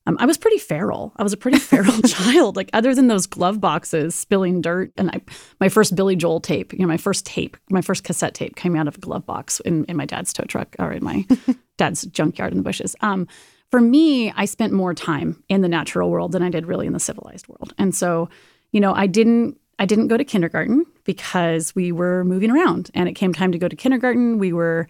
um, 0.06 0.18
I 0.20 0.26
was 0.26 0.38
pretty 0.38 0.58
feral. 0.58 1.14
I 1.16 1.24
was 1.24 1.34
a 1.34 1.38
pretty 1.38 1.60
feral 1.60 2.02
child. 2.02 2.56
Like 2.56 2.70
other 2.74 2.94
than 2.94 3.08
those 3.08 3.26
glove 3.26 3.62
boxes 3.62 4.16
spilling 4.16 4.62
dirt, 4.62 4.92
and 4.98 5.10
I, 5.12 5.22
my 5.60 5.70
first 5.70 5.96
Billy 5.96 6.16
Joel 6.16 6.42
tape, 6.42 6.74
you 6.74 6.80
know, 6.80 6.88
my 6.88 6.98
first 6.98 7.26
tape, 7.26 7.56
my 7.70 7.82
first 7.82 8.04
cassette 8.04 8.34
tape 8.34 8.56
came 8.56 8.76
out 8.76 8.88
of 8.88 8.98
a 8.98 9.00
glove 9.00 9.26
box 9.26 9.60
in, 9.62 9.86
in 9.86 9.96
my 9.96 10.06
dad's 10.06 10.34
tow 10.34 10.44
truck 10.44 10.76
or 10.80 10.92
in 10.92 11.04
my 11.04 11.26
dad's 11.78 12.04
junkyard 12.06 12.52
in 12.52 12.58
the 12.58 12.64
bushes. 12.64 12.96
Um, 13.02 13.28
for 13.74 13.82
me, 13.82 14.32
I 14.34 14.46
spent 14.46 14.72
more 14.72 14.94
time 14.94 15.44
in 15.50 15.62
the 15.62 15.68
natural 15.68 16.12
world 16.12 16.32
than 16.32 16.44
I 16.44 16.52
did 16.52 16.68
really 16.68 16.86
in 16.86 16.94
the 16.94 17.00
civilized 17.00 17.48
world. 17.48 17.74
And 17.80 17.96
so, 17.96 18.30
you 18.72 18.80
know, 18.80 18.94
I 18.94 19.08
didn't 19.08 19.60
I 19.80 19.88
didn't 19.88 20.10
go 20.10 20.16
to 20.16 20.24
kindergarten 20.24 20.86
because 21.06 21.74
we 21.74 21.92
were 21.92 22.24
moving 22.24 22.52
around 22.52 22.92
and 22.94 23.10
it 23.10 23.14
came 23.14 23.34
time 23.34 23.52
to 23.52 23.58
go 23.58 23.68
to 23.68 23.76
kindergarten. 23.76 24.38
We 24.38 24.54
were 24.54 24.88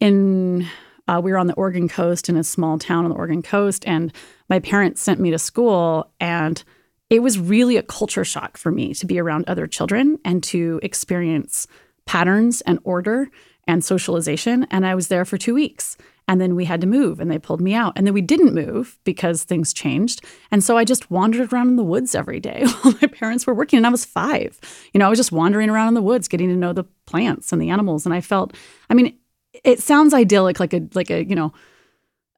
in 0.00 0.68
uh, 1.08 1.22
we 1.24 1.32
were 1.32 1.38
on 1.38 1.46
the 1.46 1.54
Oregon 1.54 1.88
coast 1.88 2.28
in 2.28 2.36
a 2.36 2.44
small 2.44 2.78
town 2.78 3.04
on 3.04 3.10
the 3.10 3.16
Oregon 3.16 3.40
coast 3.40 3.84
and 3.86 4.12
my 4.50 4.58
parents 4.60 5.00
sent 5.00 5.18
me 5.18 5.30
to 5.30 5.38
school 5.38 6.12
and 6.20 6.62
it 7.08 7.22
was 7.22 7.38
really 7.38 7.78
a 7.78 7.82
culture 7.82 8.26
shock 8.26 8.58
for 8.58 8.70
me 8.70 8.92
to 8.92 9.06
be 9.06 9.18
around 9.18 9.46
other 9.48 9.66
children 9.66 10.18
and 10.26 10.42
to 10.42 10.78
experience 10.82 11.66
patterns 12.04 12.60
and 12.66 12.80
order 12.84 13.30
and 13.66 13.82
socialization 13.82 14.66
and 14.70 14.84
I 14.84 14.94
was 14.94 15.08
there 15.08 15.24
for 15.24 15.38
2 15.38 15.54
weeks 15.54 15.96
and 16.30 16.40
then 16.40 16.54
we 16.54 16.64
had 16.64 16.80
to 16.80 16.86
move 16.86 17.18
and 17.18 17.28
they 17.28 17.40
pulled 17.40 17.60
me 17.60 17.74
out. 17.74 17.92
And 17.96 18.06
then 18.06 18.14
we 18.14 18.20
didn't 18.20 18.54
move 18.54 19.00
because 19.02 19.42
things 19.42 19.72
changed. 19.72 20.24
And 20.52 20.62
so 20.62 20.76
I 20.76 20.84
just 20.84 21.10
wandered 21.10 21.52
around 21.52 21.70
in 21.70 21.74
the 21.74 21.82
woods 21.82 22.14
every 22.14 22.38
day 22.38 22.64
while 22.82 22.94
my 23.02 23.08
parents 23.08 23.48
were 23.48 23.54
working. 23.54 23.78
And 23.78 23.86
I 23.86 23.90
was 23.90 24.04
five. 24.04 24.60
You 24.94 25.00
know, 25.00 25.06
I 25.06 25.08
was 25.08 25.18
just 25.18 25.32
wandering 25.32 25.68
around 25.68 25.88
in 25.88 25.94
the 25.94 26.02
woods, 26.02 26.28
getting 26.28 26.48
to 26.48 26.54
know 26.54 26.72
the 26.72 26.84
plants 27.04 27.52
and 27.52 27.60
the 27.60 27.70
animals. 27.70 28.06
And 28.06 28.14
I 28.14 28.20
felt, 28.20 28.54
I 28.88 28.94
mean, 28.94 29.18
it 29.64 29.80
sounds 29.80 30.14
idyllic, 30.14 30.60
like 30.60 30.72
a, 30.72 30.86
like 30.94 31.10
a, 31.10 31.24
you 31.24 31.34
know, 31.34 31.52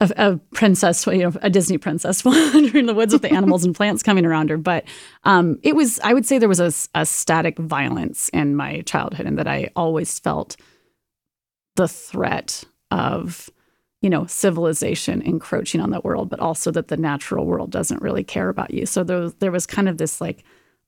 a, 0.01 0.11
a, 0.17 0.37
princess, 0.55 1.07
you 1.07 1.25
know, 1.25 1.33
a 1.43 1.51
Disney 1.51 1.77
princess 1.77 2.25
wandering 2.25 2.75
in 2.75 2.87
the 2.87 2.95
woods 2.95 3.13
with 3.13 3.21
the 3.21 3.31
animals 3.35 3.63
and 3.63 3.77
plants 3.77 4.03
coming 4.03 4.25
around 4.25 4.49
her. 4.49 4.57
But 4.57 4.87
um, 5.25 5.59
it 5.63 5.77
was, 5.77 6.01
I 6.01 6.15
would 6.15 6.25
say 6.25 6.39
there 6.39 6.49
was 6.49 6.61
a, 6.61 6.73
a 6.99 7.05
static 7.05 7.59
violence 7.59 8.31
in 8.31 8.57
my 8.57 8.81
childhood 8.87 9.27
and 9.27 9.39
that 9.39 9.47
I 9.47 9.69
always 9.77 10.19
felt 10.19 10.57
the 11.77 11.89
threat 11.89 12.65
of 12.91 13.51
you 14.03 14.11
know, 14.11 14.27
civilization 14.27 15.23
encroaching 15.23 15.81
on 15.81 15.91
the 15.91 16.01
world, 16.01 16.29
but 16.29 16.41
also 16.41 16.71
that 16.73 16.89
the 16.89 16.97
natural 16.97 17.47
world 17.47 17.71
doesn't 17.71 18.03
really 18.03 18.25
care 18.25 18.49
about 18.49 18.75
you. 18.75 18.85
So 18.85 19.05
there 19.05 19.21
was, 19.21 19.35
there 19.35 19.53
was 19.53 19.67
kind 19.67 19.89
of 19.89 19.97
this 19.97 20.21
like 20.21 20.45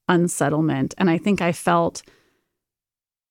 unsettlement. 0.09 0.95
And 0.99 1.09
I 1.09 1.19
think 1.19 1.41
I 1.41 1.53
felt 1.53 2.03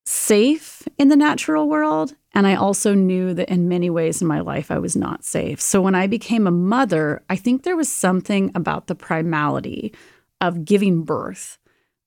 safe 0.06 0.88
in 0.98 1.10
the 1.10 1.16
natural 1.16 1.68
world. 1.70 2.16
And 2.34 2.48
I 2.48 2.56
also 2.56 2.94
knew 2.96 3.34
that 3.36 3.50
in 3.50 3.68
many 3.68 3.90
ways 3.90 4.22
in 4.22 4.28
my 4.28 4.40
life, 4.40 4.72
I 4.72 4.80
was 4.80 4.96
not 4.96 5.24
safe. 5.24 5.62
So 5.62 5.82
when 5.82 5.96
I 5.96 6.08
became 6.08 6.48
a 6.48 6.52
mother, 6.52 7.22
I 7.30 7.36
think 7.36 7.64
there 7.64 7.78
was 7.78 7.92
something 7.92 8.52
about 8.56 8.88
the 8.88 8.96
primality 8.96 9.94
of 10.40 10.66
giving 10.66 11.04
birth 11.04 11.60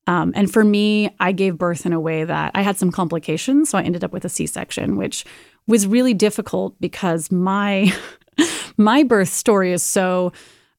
Um, 0.06 0.32
and 0.36 0.52
for 0.52 0.64
me, 0.64 1.10
I 1.18 1.32
gave 1.32 1.58
birth 1.58 1.84
in 1.84 1.92
a 1.92 2.00
way 2.00 2.24
that 2.24 2.52
I 2.54 2.62
had 2.62 2.78
some 2.78 2.92
complications. 2.92 3.70
So 3.70 3.78
I 3.78 3.82
ended 3.82 4.04
up 4.04 4.12
with 4.12 4.24
a 4.24 4.28
C 4.28 4.46
section, 4.46 4.96
which 4.96 5.24
was 5.66 5.86
really 5.86 6.14
difficult 6.14 6.80
because 6.80 7.30
my 7.30 7.92
my 8.76 9.02
birth 9.02 9.28
story 9.28 9.72
is 9.72 9.82
so 9.82 10.32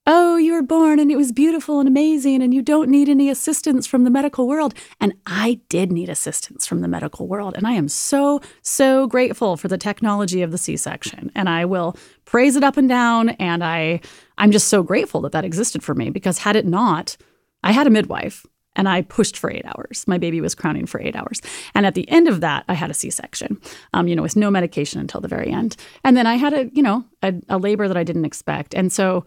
oh, 0.09 0.37
you 0.37 0.53
were 0.53 0.63
born 0.63 0.99
and 0.99 1.11
it 1.11 1.17
was 1.17 1.33
beautiful 1.33 1.79
and 1.79 1.87
amazing, 1.87 2.41
and 2.41 2.53
you 2.53 2.61
don't 2.61 2.89
need 2.89 3.09
any 3.09 3.29
assistance 3.29 3.85
from 3.85 4.05
the 4.05 4.09
medical 4.09 4.47
world. 4.47 4.73
And 5.01 5.13
I 5.25 5.59
did 5.67 5.91
need 5.91 6.07
assistance 6.07 6.65
from 6.65 6.79
the 6.79 6.87
medical 6.87 7.27
world. 7.27 7.55
And 7.57 7.67
I 7.67 7.73
am 7.73 7.89
so, 7.89 8.41
so 8.61 9.05
grateful 9.05 9.57
for 9.57 9.67
the 9.67 9.77
technology 9.77 10.41
of 10.41 10.51
the 10.51 10.57
C 10.57 10.77
section. 10.77 11.29
And 11.35 11.49
I 11.49 11.65
will 11.65 11.97
praise 12.23 12.55
it 12.55 12.63
up 12.63 12.77
and 12.77 12.87
down. 12.87 13.29
And 13.31 13.63
I, 13.63 13.99
I'm 14.37 14.51
just 14.51 14.69
so 14.69 14.81
grateful 14.81 15.19
that 15.21 15.33
that 15.33 15.45
existed 15.45 15.83
for 15.83 15.93
me 15.93 16.09
because 16.09 16.37
had 16.37 16.55
it 16.55 16.65
not, 16.65 17.17
I 17.61 17.73
had 17.73 17.85
a 17.85 17.91
midwife 17.91 18.45
and 18.77 18.87
I 18.87 19.01
pushed 19.01 19.37
for 19.37 19.51
eight 19.51 19.65
hours. 19.65 20.05
My 20.07 20.17
baby 20.17 20.39
was 20.39 20.55
crowning 20.55 20.85
for 20.85 21.01
eight 21.01 21.15
hours. 21.15 21.41
And 21.75 21.85
at 21.85 21.95
the 21.95 22.09
end 22.09 22.27
of 22.27 22.39
that, 22.41 22.63
I 22.69 22.73
had 22.73 22.89
a 22.89 22.93
C 22.93 23.09
section, 23.09 23.59
um, 23.93 24.07
you 24.07 24.15
know, 24.15 24.21
with 24.21 24.35
no 24.35 24.49
medication 24.49 25.01
until 25.01 25.19
the 25.19 25.27
very 25.27 25.51
end. 25.51 25.75
And 26.05 26.15
then 26.15 26.27
I 26.27 26.35
had 26.35 26.53
a, 26.53 26.69
you 26.71 26.83
know, 26.83 27.03
a, 27.21 27.33
a 27.49 27.57
labor 27.57 27.87
that 27.87 27.97
I 27.97 28.03
didn't 28.03 28.25
expect. 28.25 28.73
And 28.73 28.93
so, 28.93 29.25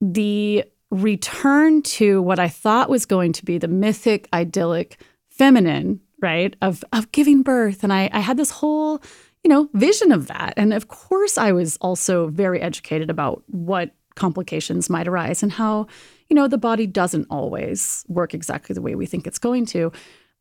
the 0.00 0.62
return 0.90 1.82
to 1.82 2.20
what 2.22 2.38
I 2.38 2.48
thought 2.48 2.90
was 2.90 3.06
going 3.06 3.32
to 3.32 3.44
be 3.44 3.58
the 3.58 3.66
mythic, 3.66 4.28
idyllic, 4.32 5.00
feminine, 5.30 6.00
right, 6.20 6.54
of 6.60 6.84
of 6.92 7.10
giving 7.12 7.42
birth. 7.42 7.82
And 7.82 7.92
I, 7.92 8.10
I 8.12 8.20
had 8.20 8.36
this 8.36 8.50
whole, 8.50 9.02
you 9.42 9.48
know, 9.48 9.68
vision 9.72 10.12
of 10.12 10.26
that. 10.28 10.54
And 10.56 10.72
of 10.72 10.88
course, 10.88 11.38
I 11.38 11.52
was 11.52 11.76
also 11.78 12.28
very 12.28 12.60
educated 12.60 13.10
about 13.10 13.42
what 13.48 13.94
complications 14.16 14.90
might 14.90 15.08
arise 15.08 15.42
and 15.42 15.52
how, 15.52 15.86
you 16.28 16.34
know, 16.34 16.48
the 16.48 16.58
body 16.58 16.86
doesn't 16.86 17.26
always 17.30 18.04
work 18.08 18.34
exactly 18.34 18.74
the 18.74 18.82
way 18.82 18.94
we 18.94 19.06
think 19.06 19.26
it's 19.26 19.38
going 19.38 19.66
to. 19.66 19.92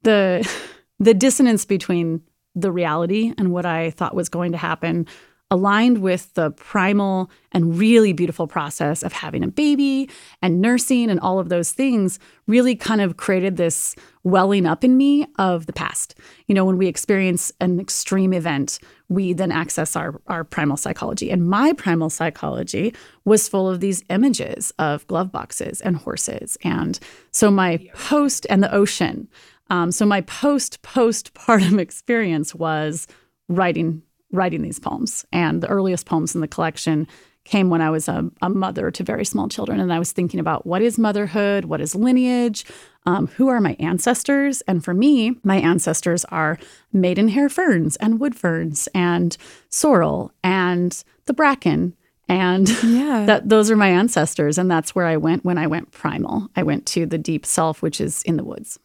The 0.03 0.49
the 0.99 1.13
dissonance 1.13 1.65
between 1.65 2.21
the 2.55 2.71
reality 2.71 3.33
and 3.37 3.51
what 3.51 3.65
I 3.65 3.91
thought 3.91 4.15
was 4.15 4.29
going 4.29 4.53
to 4.53 4.57
happen 4.57 5.07
aligned 5.51 5.99
with 5.99 6.33
the 6.33 6.49
primal 6.51 7.29
and 7.51 7.77
really 7.77 8.13
beautiful 8.13 8.47
process 8.47 9.03
of 9.03 9.13
having 9.13 9.43
a 9.43 9.47
baby 9.47 10.09
and 10.41 10.59
nursing 10.59 11.09
and 11.09 11.19
all 11.19 11.39
of 11.39 11.49
those 11.49 11.71
things 11.71 12.17
really 12.47 12.75
kind 12.75 12.99
of 12.99 13.17
created 13.17 13.55
this 13.55 13.95
welling 14.23 14.65
up 14.65 14.83
in 14.83 14.97
me 14.97 15.25
of 15.37 15.67
the 15.67 15.73
past. 15.73 16.15
You 16.47 16.55
know, 16.55 16.65
when 16.65 16.77
we 16.77 16.87
experience 16.87 17.51
an 17.61 17.79
extreme 17.79 18.33
event, 18.33 18.79
we 19.07 19.33
then 19.33 19.51
access 19.51 19.95
our, 19.95 20.19
our 20.25 20.43
primal 20.43 20.77
psychology. 20.77 21.29
And 21.29 21.47
my 21.47 21.73
primal 21.73 22.09
psychology 22.09 22.93
was 23.23 23.47
full 23.47 23.69
of 23.69 23.81
these 23.81 24.03
images 24.09 24.73
of 24.79 25.05
glove 25.05 25.31
boxes 25.31 25.79
and 25.81 25.95
horses. 25.95 26.57
And 26.63 26.99
so 27.31 27.51
my 27.51 27.87
post 27.93 28.47
and 28.49 28.63
the 28.63 28.73
ocean. 28.73 29.27
Um, 29.69 29.91
so 29.91 30.07
my 30.07 30.21
post 30.21 30.81
postpartum 30.81 31.79
experience 31.79 32.55
was 32.55 33.07
writing 33.47 34.01
writing 34.35 34.61
these 34.61 34.79
poems. 34.79 35.25
And 35.31 35.61
the 35.61 35.67
earliest 35.67 36.05
poems 36.05 36.35
in 36.35 36.41
the 36.41 36.47
collection 36.47 37.07
came 37.45 37.69
when 37.69 37.81
I 37.81 37.91
was 37.91 38.07
a, 38.07 38.29
a, 38.41 38.49
mother 38.49 38.91
to 38.91 39.03
very 39.03 39.23
small 39.23 39.47
children. 39.47 39.79
And 39.79 39.93
I 39.93 39.99
was 39.99 40.11
thinking 40.11 40.39
about 40.39 40.65
what 40.65 40.81
is 40.81 40.97
motherhood? 40.97 41.65
What 41.65 41.79
is 41.79 41.95
lineage? 41.95 42.65
Um, 43.05 43.27
who 43.27 43.47
are 43.47 43.61
my 43.61 43.75
ancestors? 43.79 44.61
And 44.61 44.83
for 44.83 44.95
me, 44.95 45.37
my 45.43 45.57
ancestors 45.57 46.25
are 46.25 46.57
maidenhair 46.91 47.49
ferns 47.49 47.95
and 47.97 48.19
wood 48.19 48.35
ferns 48.35 48.87
and 48.95 49.37
sorrel 49.69 50.31
and 50.43 51.03
the 51.25 51.33
bracken. 51.33 51.95
And 52.27 52.67
yeah. 52.83 53.25
that 53.27 53.47
those 53.47 53.69
are 53.69 53.75
my 53.75 53.89
ancestors. 53.89 54.57
And 54.57 54.69
that's 54.69 54.95
where 54.95 55.05
I 55.05 55.17
went 55.17 55.45
when 55.45 55.59
I 55.59 55.67
went 55.67 55.91
primal. 55.91 56.49
I 56.55 56.63
went 56.63 56.87
to 56.87 57.05
the 57.05 57.19
deep 57.19 57.45
self, 57.45 57.83
which 57.83 58.01
is 58.01 58.23
in 58.23 58.37
the 58.37 58.43
woods. 58.43 58.79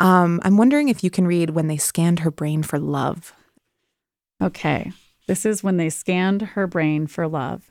Um, 0.00 0.40
I'm 0.42 0.56
wondering 0.56 0.88
if 0.88 1.04
you 1.04 1.10
can 1.10 1.28
read 1.28 1.50
When 1.50 1.68
They 1.68 1.76
Scanned 1.76 2.20
Her 2.20 2.32
Brain 2.32 2.64
for 2.64 2.80
Love. 2.80 3.32
Okay, 4.42 4.92
this 5.26 5.46
is 5.46 5.62
when 5.62 5.76
they 5.76 5.90
scanned 5.90 6.42
her 6.42 6.66
brain 6.66 7.06
for 7.06 7.26
love. 7.26 7.70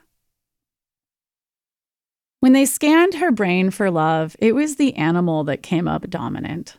When 2.39 2.53
they 2.53 2.65
scanned 2.65 3.15
her 3.15 3.31
brain 3.31 3.69
for 3.69 3.89
love, 3.89 4.35
it 4.39 4.53
was 4.53 4.75
the 4.75 4.95
animal 4.95 5.43
that 5.45 5.63
came 5.63 5.87
up 5.87 6.09
dominant. 6.09 6.77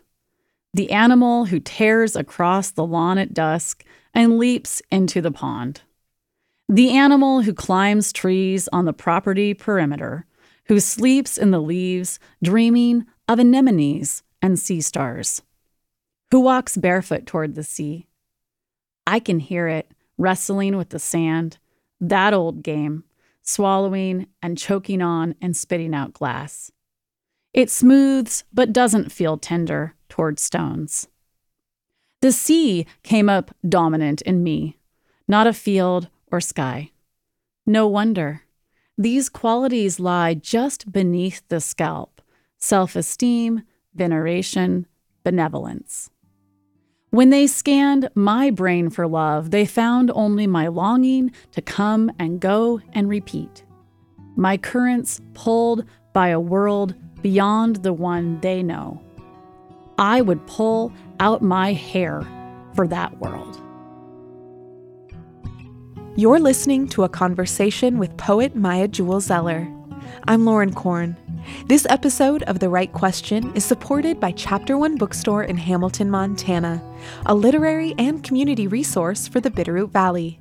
The 0.74 0.90
animal 0.90 1.46
who 1.46 1.60
tears 1.60 2.16
across 2.16 2.70
the 2.70 2.84
lawn 2.84 3.16
at 3.16 3.32
dusk 3.32 3.84
and 4.12 4.38
leaps 4.38 4.82
into 4.90 5.20
the 5.20 5.30
pond. 5.30 5.82
The 6.68 6.90
animal 6.90 7.42
who 7.42 7.54
climbs 7.54 8.12
trees 8.12 8.68
on 8.72 8.84
the 8.84 8.92
property 8.92 9.54
perimeter, 9.54 10.26
who 10.66 10.80
sleeps 10.80 11.38
in 11.38 11.50
the 11.50 11.62
leaves, 11.62 12.18
dreaming 12.42 13.06
of 13.28 13.38
anemones 13.38 14.22
and 14.42 14.58
sea 14.58 14.80
stars. 14.80 15.42
Who 16.30 16.40
walks 16.40 16.76
barefoot 16.76 17.26
toward 17.26 17.54
the 17.54 17.64
sea 17.64 18.08
I 19.06 19.20
can 19.20 19.38
hear 19.38 19.68
it 19.68 19.90
wrestling 20.16 20.76
with 20.76 20.90
the 20.90 20.98
sand, 20.98 21.58
that 22.00 22.32
old 22.32 22.62
game, 22.62 23.04
swallowing 23.42 24.26
and 24.42 24.56
choking 24.56 25.02
on 25.02 25.34
and 25.40 25.56
spitting 25.56 25.94
out 25.94 26.12
glass. 26.12 26.70
It 27.52 27.70
smooths 27.70 28.44
but 28.52 28.72
doesn't 28.72 29.12
feel 29.12 29.36
tender 29.36 29.94
toward 30.08 30.38
stones. 30.38 31.08
The 32.20 32.32
sea 32.32 32.86
came 33.02 33.28
up 33.28 33.54
dominant 33.68 34.22
in 34.22 34.42
me, 34.42 34.78
not 35.28 35.46
a 35.46 35.52
field 35.52 36.08
or 36.32 36.40
sky. 36.40 36.90
No 37.66 37.86
wonder. 37.86 38.42
These 38.96 39.28
qualities 39.28 40.00
lie 40.00 40.34
just 40.34 40.90
beneath 40.90 41.42
the 41.48 41.60
scalp 41.60 42.22
self 42.58 42.96
esteem, 42.96 43.62
veneration, 43.94 44.86
benevolence. 45.22 46.10
When 47.14 47.30
they 47.30 47.46
scanned 47.46 48.10
my 48.16 48.50
brain 48.50 48.90
for 48.90 49.06
love, 49.06 49.52
they 49.52 49.66
found 49.66 50.10
only 50.16 50.48
my 50.48 50.66
longing 50.66 51.30
to 51.52 51.62
come 51.62 52.10
and 52.18 52.40
go 52.40 52.80
and 52.92 53.08
repeat. 53.08 53.64
My 54.34 54.56
currents 54.56 55.20
pulled 55.32 55.84
by 56.12 56.30
a 56.30 56.40
world 56.40 56.96
beyond 57.22 57.84
the 57.84 57.92
one 57.92 58.40
they 58.40 58.64
know. 58.64 59.00
I 59.96 60.22
would 60.22 60.44
pull 60.48 60.92
out 61.20 61.40
my 61.40 61.72
hair 61.72 62.26
for 62.74 62.88
that 62.88 63.16
world. 63.20 63.60
You're 66.16 66.40
listening 66.40 66.88
to 66.88 67.04
a 67.04 67.08
conversation 67.08 67.98
with 67.98 68.16
poet 68.16 68.56
Maya 68.56 68.88
Jewell 68.88 69.20
Zeller. 69.20 69.72
I'm 70.26 70.44
Lauren 70.44 70.74
Korn. 70.74 71.16
This 71.66 71.86
episode 71.88 72.42
of 72.44 72.58
The 72.58 72.68
Write 72.68 72.92
Question 72.92 73.52
is 73.54 73.64
supported 73.64 74.20
by 74.20 74.32
Chapter 74.32 74.76
One 74.76 74.96
Bookstore 74.96 75.44
in 75.44 75.56
Hamilton, 75.56 76.10
Montana, 76.10 76.82
a 77.26 77.34
literary 77.34 77.94
and 77.98 78.22
community 78.22 78.66
resource 78.66 79.26
for 79.28 79.40
the 79.40 79.50
Bitterroot 79.50 79.90
Valley, 79.90 80.38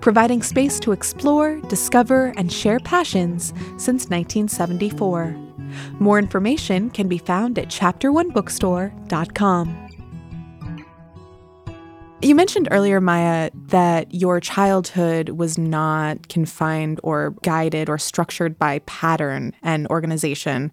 providing 0.00 0.42
space 0.42 0.80
to 0.80 0.90
explore, 0.92 1.60
discover, 1.68 2.32
and 2.36 2.52
share 2.52 2.80
passions 2.80 3.52
since 3.76 4.10
1974. 4.10 5.36
More 5.98 6.18
information 6.18 6.90
can 6.90 7.08
be 7.08 7.18
found 7.18 7.58
at 7.58 7.68
chapteronebookstore.com. 7.68 9.83
You 12.24 12.34
mentioned 12.34 12.68
earlier, 12.70 13.02
Maya, 13.02 13.50
that 13.68 14.14
your 14.14 14.40
childhood 14.40 15.28
was 15.28 15.58
not 15.58 16.28
confined 16.28 16.98
or 17.02 17.34
guided 17.42 17.90
or 17.90 17.98
structured 17.98 18.58
by 18.58 18.78
pattern 18.80 19.52
and 19.62 19.86
organization. 19.88 20.72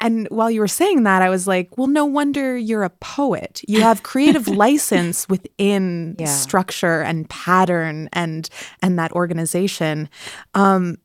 And 0.00 0.26
while 0.30 0.50
you 0.50 0.60
were 0.60 0.68
saying 0.68 1.02
that, 1.02 1.20
I 1.20 1.28
was 1.28 1.46
like, 1.46 1.76
well, 1.76 1.86
no 1.86 2.06
wonder 2.06 2.56
you're 2.56 2.84
a 2.84 2.90
poet. 2.90 3.60
You 3.68 3.82
have 3.82 4.02
creative 4.02 4.48
license 4.64 5.28
within 5.28 6.16
yeah. 6.18 6.26
structure 6.26 7.02
and 7.02 7.28
pattern 7.28 8.08
and 8.14 8.48
and 8.80 8.98
that 8.98 9.12
organization. 9.12 10.08
Um, 10.54 10.96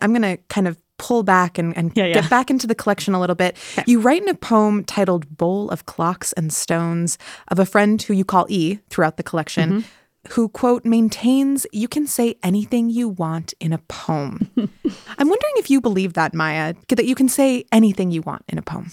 I'm 0.00 0.12
gonna 0.12 0.36
kind 0.48 0.68
of 0.68 0.80
pull 1.02 1.24
back 1.24 1.58
and, 1.58 1.76
and 1.76 1.90
yeah, 1.96 2.06
yeah. 2.06 2.14
get 2.14 2.30
back 2.30 2.48
into 2.48 2.68
the 2.68 2.76
collection 2.76 3.12
a 3.12 3.20
little 3.20 3.34
bit. 3.34 3.56
Okay. 3.72 3.82
You 3.88 3.98
write 4.00 4.22
in 4.22 4.28
a 4.28 4.34
poem 4.34 4.84
titled 4.84 5.36
Bowl 5.36 5.68
of 5.70 5.84
Clocks 5.84 6.32
and 6.34 6.52
Stones 6.52 7.18
of 7.48 7.58
a 7.58 7.66
friend 7.66 8.00
who 8.00 8.14
you 8.14 8.24
call 8.24 8.46
E 8.48 8.78
throughout 8.88 9.16
the 9.16 9.24
collection. 9.24 9.70
Mm-hmm 9.70 9.88
who, 10.30 10.48
quote, 10.48 10.84
maintains 10.84 11.66
you 11.72 11.88
can 11.88 12.06
say 12.06 12.36
anything 12.44 12.88
you 12.88 13.08
want 13.08 13.54
in 13.58 13.72
a 13.72 13.78
poem. 13.88 14.48
I'm 14.56 15.28
wondering 15.28 15.54
if 15.56 15.68
you 15.68 15.80
believe 15.80 16.12
that, 16.12 16.32
Maya, 16.32 16.74
that 16.90 17.06
you 17.06 17.16
can 17.16 17.28
say 17.28 17.64
anything 17.72 18.12
you 18.12 18.22
want 18.22 18.44
in 18.46 18.56
a 18.56 18.62
poem. 18.62 18.92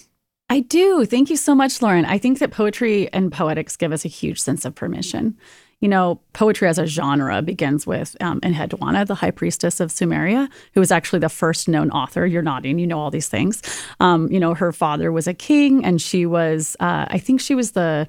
I 0.50 0.62
do. 0.62 1.06
Thank 1.06 1.30
you 1.30 1.38
so 1.38 1.54
much, 1.54 1.84
Lauren. 1.84 2.04
I 2.06 2.18
think 2.18 2.40
that 2.40 2.50
poetry 2.50 3.14
and 3.14 3.32
poetics 3.32 3.78
give 3.78 3.92
us 3.92 4.06
a 4.06 4.08
huge 4.08 4.42
sense 4.42 4.66
of 4.66 4.74
permission 4.74 5.38
you 5.80 5.88
know, 5.88 6.20
poetry 6.34 6.68
as 6.68 6.78
a 6.78 6.86
genre 6.86 7.42
begins 7.42 7.88
with 7.88 8.16
um, 8.22 8.42
Enheduanna, 8.42 9.08
the 9.08 9.16
high 9.16 9.32
priestess 9.32 9.80
of 9.80 9.92
Sumeria, 9.92 10.50
who 10.74 10.80
was 10.82 10.92
actually 10.92 11.20
the 11.20 11.30
first 11.30 11.70
known 11.70 11.90
author. 11.92 12.26
You're 12.26 12.42
nodding, 12.42 12.80
you 12.80 12.88
know 12.88 13.00
all 13.00 13.12
these 13.12 13.30
things. 13.30 13.62
Um, 14.00 14.30
you 14.30 14.40
know, 14.40 14.54
her 14.54 14.74
father 14.74 15.12
was 15.12 15.28
a 15.28 15.34
king, 15.34 15.86
and 15.86 16.02
she 16.02 16.26
was, 16.26 16.76
uh, 16.82 17.06
I 17.10 17.18
think 17.18 17.40
she 17.40 17.56
was 17.56 17.72
the 17.72 18.08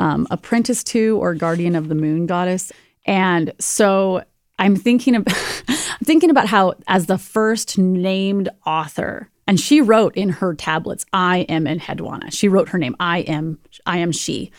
um, 0.00 0.26
apprentice 0.30 0.82
to 0.84 1.18
or 1.18 1.34
guardian 1.34 1.76
of 1.76 1.88
the 1.88 1.94
moon 1.94 2.26
goddess. 2.26 2.72
And 3.06 3.52
so 3.60 4.24
I'm 4.58 4.74
thinking 4.74 5.14
of, 5.14 5.24
I'm 5.68 6.04
thinking 6.04 6.30
about 6.30 6.46
how, 6.46 6.74
as 6.88 7.06
the 7.06 7.18
first 7.18 7.78
named 7.78 8.48
author 8.66 9.28
And 9.46 9.60
she 9.60 9.80
wrote 9.80 10.16
in 10.16 10.28
her 10.28 10.54
tablets, 10.54 11.04
I 11.12 11.40
am 11.40 11.66
Enheduanna. 11.66 12.32
She 12.32 12.48
wrote 12.48 12.70
her 12.70 12.78
name, 12.78 12.96
I 12.98 13.18
am, 13.20 13.58
I 13.86 13.98
am 13.98 14.12
she. 14.12 14.50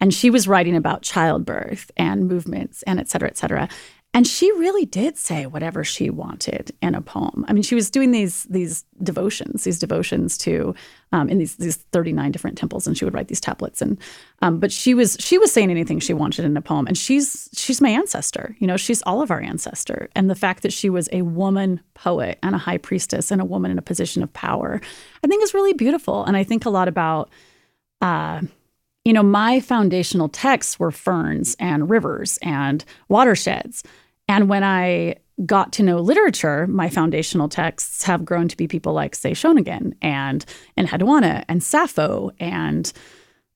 And 0.00 0.14
she 0.14 0.30
was 0.30 0.48
writing 0.48 0.76
about 0.76 1.02
childbirth 1.02 1.90
and 1.96 2.26
movements 2.26 2.82
and 2.84 2.98
et 2.98 3.08
cetera, 3.08 3.28
et 3.28 3.36
cetera. 3.36 3.68
And 4.12 4.26
she 4.26 4.50
really 4.52 4.86
did 4.86 5.16
say 5.16 5.46
whatever 5.46 5.84
she 5.84 6.10
wanted 6.10 6.72
in 6.82 6.96
a 6.96 7.00
poem. 7.00 7.44
I 7.46 7.52
mean, 7.52 7.62
she 7.62 7.76
was 7.76 7.90
doing 7.90 8.10
these 8.10 8.42
these 8.50 8.84
devotions, 9.00 9.62
these 9.62 9.78
devotions 9.78 10.36
to 10.38 10.74
um, 11.12 11.28
in 11.28 11.38
these 11.38 11.54
these 11.56 11.76
thirty 11.76 12.12
nine 12.12 12.32
different 12.32 12.58
temples, 12.58 12.88
and 12.88 12.98
she 12.98 13.04
would 13.04 13.14
write 13.14 13.28
these 13.28 13.40
tablets. 13.40 13.80
And 13.80 13.98
um, 14.42 14.58
but 14.58 14.72
she 14.72 14.94
was 14.94 15.16
she 15.20 15.38
was 15.38 15.52
saying 15.52 15.70
anything 15.70 16.00
she 16.00 16.12
wanted 16.12 16.44
in 16.44 16.56
a 16.56 16.60
poem, 16.60 16.88
and 16.88 16.98
she's 16.98 17.48
she's 17.52 17.80
my 17.80 17.90
ancestor. 17.90 18.56
You 18.58 18.66
know, 18.66 18.76
she's 18.76 19.00
all 19.02 19.22
of 19.22 19.30
our 19.30 19.40
ancestor. 19.40 20.08
And 20.16 20.28
the 20.28 20.34
fact 20.34 20.64
that 20.64 20.72
she 20.72 20.90
was 20.90 21.08
a 21.12 21.22
woman 21.22 21.80
poet 21.94 22.40
and 22.42 22.56
a 22.56 22.58
high 22.58 22.78
priestess 22.78 23.30
and 23.30 23.40
a 23.40 23.44
woman 23.44 23.70
in 23.70 23.78
a 23.78 23.82
position 23.82 24.24
of 24.24 24.32
power, 24.32 24.80
I 25.22 25.28
think 25.28 25.44
is 25.44 25.54
really 25.54 25.74
beautiful. 25.74 26.24
And 26.24 26.36
I 26.36 26.42
think 26.42 26.64
a 26.64 26.70
lot 26.70 26.88
about. 26.88 27.30
Uh, 28.00 28.40
you 29.04 29.12
know, 29.12 29.22
my 29.22 29.60
foundational 29.60 30.28
texts 30.28 30.78
were 30.78 30.90
ferns 30.90 31.56
and 31.58 31.88
rivers 31.88 32.38
and 32.42 32.84
watersheds. 33.08 33.82
And 34.28 34.48
when 34.48 34.62
I 34.62 35.16
got 35.46 35.72
to 35.72 35.82
know 35.82 35.98
literature, 35.98 36.66
my 36.66 36.90
foundational 36.90 37.48
texts 37.48 38.02
have 38.04 38.24
grown 38.24 38.48
to 38.48 38.56
be 38.56 38.68
people 38.68 38.92
like, 38.92 39.14
say, 39.14 39.32
Schoningen 39.32 39.94
and 40.02 40.44
Enheduanna 40.76 41.44
and 41.48 41.62
Sappho. 41.62 42.30
And, 42.38 42.92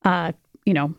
uh, 0.05 0.33
you 0.65 0.73
know, 0.73 0.95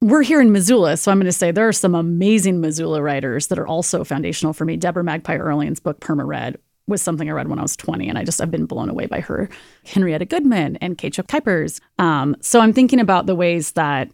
we're 0.00 0.22
here 0.22 0.40
in 0.40 0.50
Missoula, 0.50 0.96
so 0.96 1.12
I'm 1.12 1.18
going 1.18 1.26
to 1.26 1.32
say 1.32 1.50
there 1.50 1.68
are 1.68 1.72
some 1.72 1.94
amazing 1.94 2.60
Missoula 2.60 3.02
writers 3.02 3.48
that 3.48 3.58
are 3.58 3.66
also 3.66 4.02
foundational 4.02 4.54
for 4.54 4.64
me. 4.64 4.76
Debra 4.76 5.04
Magpie 5.04 5.36
Earling's 5.36 5.78
book, 5.78 6.00
Perma 6.00 6.26
Red, 6.26 6.58
was 6.90 7.00
something 7.00 7.28
I 7.28 7.32
read 7.32 7.48
when 7.48 7.58
I 7.58 7.62
was 7.62 7.76
20, 7.76 8.08
and 8.08 8.18
I 8.18 8.24
just 8.24 8.40
I've 8.40 8.50
been 8.50 8.66
blown 8.66 8.90
away 8.90 9.06
by 9.06 9.20
her. 9.20 9.48
Henrietta 9.86 10.26
Goodman 10.26 10.76
and 10.76 10.98
Keetje 10.98 11.26
Kuipers. 11.26 11.80
Um, 11.98 12.36
so 12.40 12.60
I'm 12.60 12.72
thinking 12.72 13.00
about 13.00 13.26
the 13.26 13.34
ways 13.34 13.72
that 13.72 14.10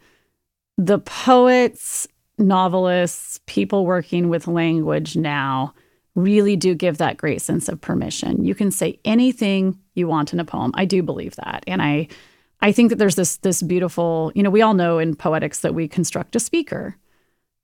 the 0.79 0.99
poets, 1.01 2.07
novelists, 2.39 3.41
people 3.47 3.87
working 3.87 4.29
with 4.29 4.47
language 4.47 5.17
now 5.17 5.75
really 6.15 6.57
do 6.57 6.75
give 6.75 6.99
that 6.99 7.17
great 7.17 7.43
sense 7.43 7.69
of 7.69 7.81
permission. 7.81 8.45
You 8.45 8.55
can 8.55 8.71
say 8.71 8.99
anything 9.05 9.79
you 9.95 10.09
want 10.09 10.33
in 10.33 10.41
a 10.41 10.45
poem. 10.45 10.73
I 10.75 10.85
do 10.85 11.03
believe 11.03 11.37
that, 11.37 11.65
and 11.67 11.83
I 11.83 12.09
I 12.61 12.73
think 12.73 12.91
that 12.91 12.97
there's 12.97 13.17
this 13.17 13.39
this 13.39 13.63
beautiful. 13.63 14.33
You 14.35 14.43
know, 14.43 14.51
we 14.51 14.63
all 14.63 14.75
know 14.75 14.99
in 14.99 15.15
poetics 15.15 15.61
that 15.61 15.75
we 15.75 15.89
construct 15.89 16.37
a 16.37 16.41
speaker, 16.41 16.97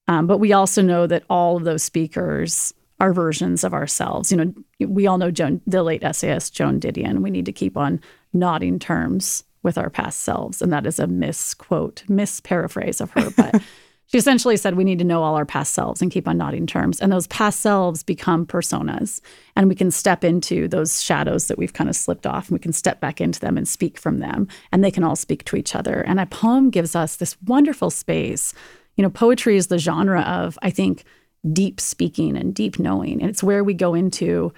um, 0.08 0.26
but 0.26 0.38
we 0.38 0.52
also 0.52 0.82
know 0.82 1.06
that 1.06 1.24
all 1.30 1.56
of 1.56 1.64
those 1.64 1.82
speakers 1.82 2.74
are 3.02 3.12
versions 3.12 3.64
of 3.64 3.74
ourselves. 3.74 4.30
You 4.30 4.38
know, 4.38 4.54
we 4.86 5.08
all 5.08 5.18
know 5.18 5.32
Joan, 5.32 5.60
the 5.66 5.82
late 5.82 6.04
essayist 6.04 6.54
Joan 6.54 6.78
Didion. 6.78 7.20
We 7.20 7.30
need 7.30 7.46
to 7.46 7.52
keep 7.52 7.76
on 7.76 8.00
nodding 8.32 8.78
terms 8.78 9.42
with 9.64 9.76
our 9.76 9.90
past 9.90 10.20
selves, 10.20 10.62
and 10.62 10.72
that 10.72 10.86
is 10.86 11.00
a 11.00 11.08
misquote, 11.08 12.04
misparaphrase 12.08 13.00
of 13.00 13.10
her. 13.10 13.30
But 13.36 13.60
she 14.06 14.18
essentially 14.18 14.56
said 14.56 14.76
we 14.76 14.84
need 14.84 15.00
to 15.00 15.04
know 15.04 15.24
all 15.24 15.34
our 15.34 15.44
past 15.44 15.74
selves 15.74 16.00
and 16.00 16.12
keep 16.12 16.28
on 16.28 16.38
nodding 16.38 16.64
terms, 16.64 17.00
and 17.00 17.10
those 17.10 17.26
past 17.26 17.58
selves 17.58 18.04
become 18.04 18.46
personas, 18.46 19.20
and 19.56 19.68
we 19.68 19.74
can 19.74 19.90
step 19.90 20.22
into 20.22 20.68
those 20.68 21.02
shadows 21.02 21.48
that 21.48 21.58
we've 21.58 21.72
kind 21.72 21.90
of 21.90 21.96
slipped 21.96 22.26
off, 22.26 22.48
and 22.48 22.54
we 22.54 22.62
can 22.62 22.72
step 22.72 23.00
back 23.00 23.20
into 23.20 23.40
them 23.40 23.58
and 23.58 23.66
speak 23.66 23.98
from 23.98 24.18
them, 24.18 24.46
and 24.70 24.84
they 24.84 24.92
can 24.92 25.02
all 25.02 25.16
speak 25.16 25.44
to 25.46 25.56
each 25.56 25.74
other. 25.74 26.02
And 26.02 26.20
a 26.20 26.26
poem 26.26 26.70
gives 26.70 26.94
us 26.94 27.16
this 27.16 27.36
wonderful 27.42 27.90
space. 27.90 28.54
You 28.96 29.02
know, 29.02 29.10
poetry 29.10 29.56
is 29.56 29.66
the 29.66 29.78
genre 29.78 30.20
of 30.20 30.56
I 30.62 30.70
think 30.70 31.02
deep 31.50 31.80
speaking 31.80 32.36
and 32.36 32.54
deep 32.54 32.78
knowing. 32.78 33.20
And 33.20 33.30
it's 33.30 33.42
where 33.42 33.64
we 33.64 33.74
go 33.74 33.94
into, 33.94 34.52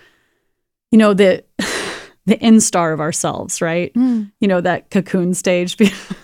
you 0.90 0.98
know, 0.98 1.14
the 1.14 1.44
the 2.26 2.36
instar 2.36 2.92
of 2.92 3.00
ourselves, 3.00 3.60
right? 3.60 3.92
Mm. 3.94 4.32
You 4.40 4.48
know, 4.48 4.60
that 4.60 4.90
cocoon 4.90 5.34
stage. 5.34 5.76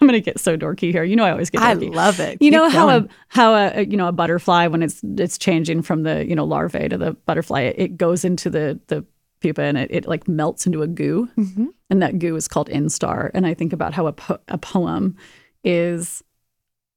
I'm 0.00 0.06
gonna 0.06 0.20
get 0.20 0.38
so 0.38 0.56
dorky 0.56 0.92
here. 0.92 1.02
You 1.02 1.16
know, 1.16 1.24
I 1.24 1.32
always 1.32 1.50
get. 1.50 1.60
Dorky. 1.60 1.92
I 1.92 1.94
love 1.94 2.20
it. 2.20 2.32
You 2.40 2.50
Keep 2.50 2.52
know 2.52 2.68
how 2.68 2.86
going. 2.86 3.04
a 3.04 3.08
how 3.28 3.54
a 3.54 3.82
you 3.82 3.96
know 3.96 4.06
a 4.06 4.12
butterfly 4.12 4.68
when 4.68 4.82
it's 4.82 5.00
it's 5.02 5.38
changing 5.38 5.82
from 5.82 6.04
the 6.04 6.24
you 6.26 6.36
know 6.36 6.44
larvae 6.44 6.88
to 6.88 6.96
the 6.96 7.12
butterfly, 7.26 7.62
it, 7.62 7.74
it 7.78 7.96
goes 7.96 8.24
into 8.24 8.48
the 8.48 8.78
the 8.86 9.04
pupa 9.40 9.62
and 9.62 9.78
it, 9.78 9.90
it 9.90 10.06
like 10.06 10.28
melts 10.28 10.66
into 10.66 10.82
a 10.82 10.86
goo, 10.86 11.28
mm-hmm. 11.36 11.66
and 11.90 12.02
that 12.02 12.18
goo 12.18 12.36
is 12.36 12.46
called 12.46 12.68
instar. 12.68 13.30
And 13.34 13.46
I 13.46 13.54
think 13.54 13.72
about 13.72 13.92
how 13.92 14.06
a 14.06 14.12
po- 14.12 14.40
a 14.48 14.58
poem 14.58 15.16
is 15.64 16.22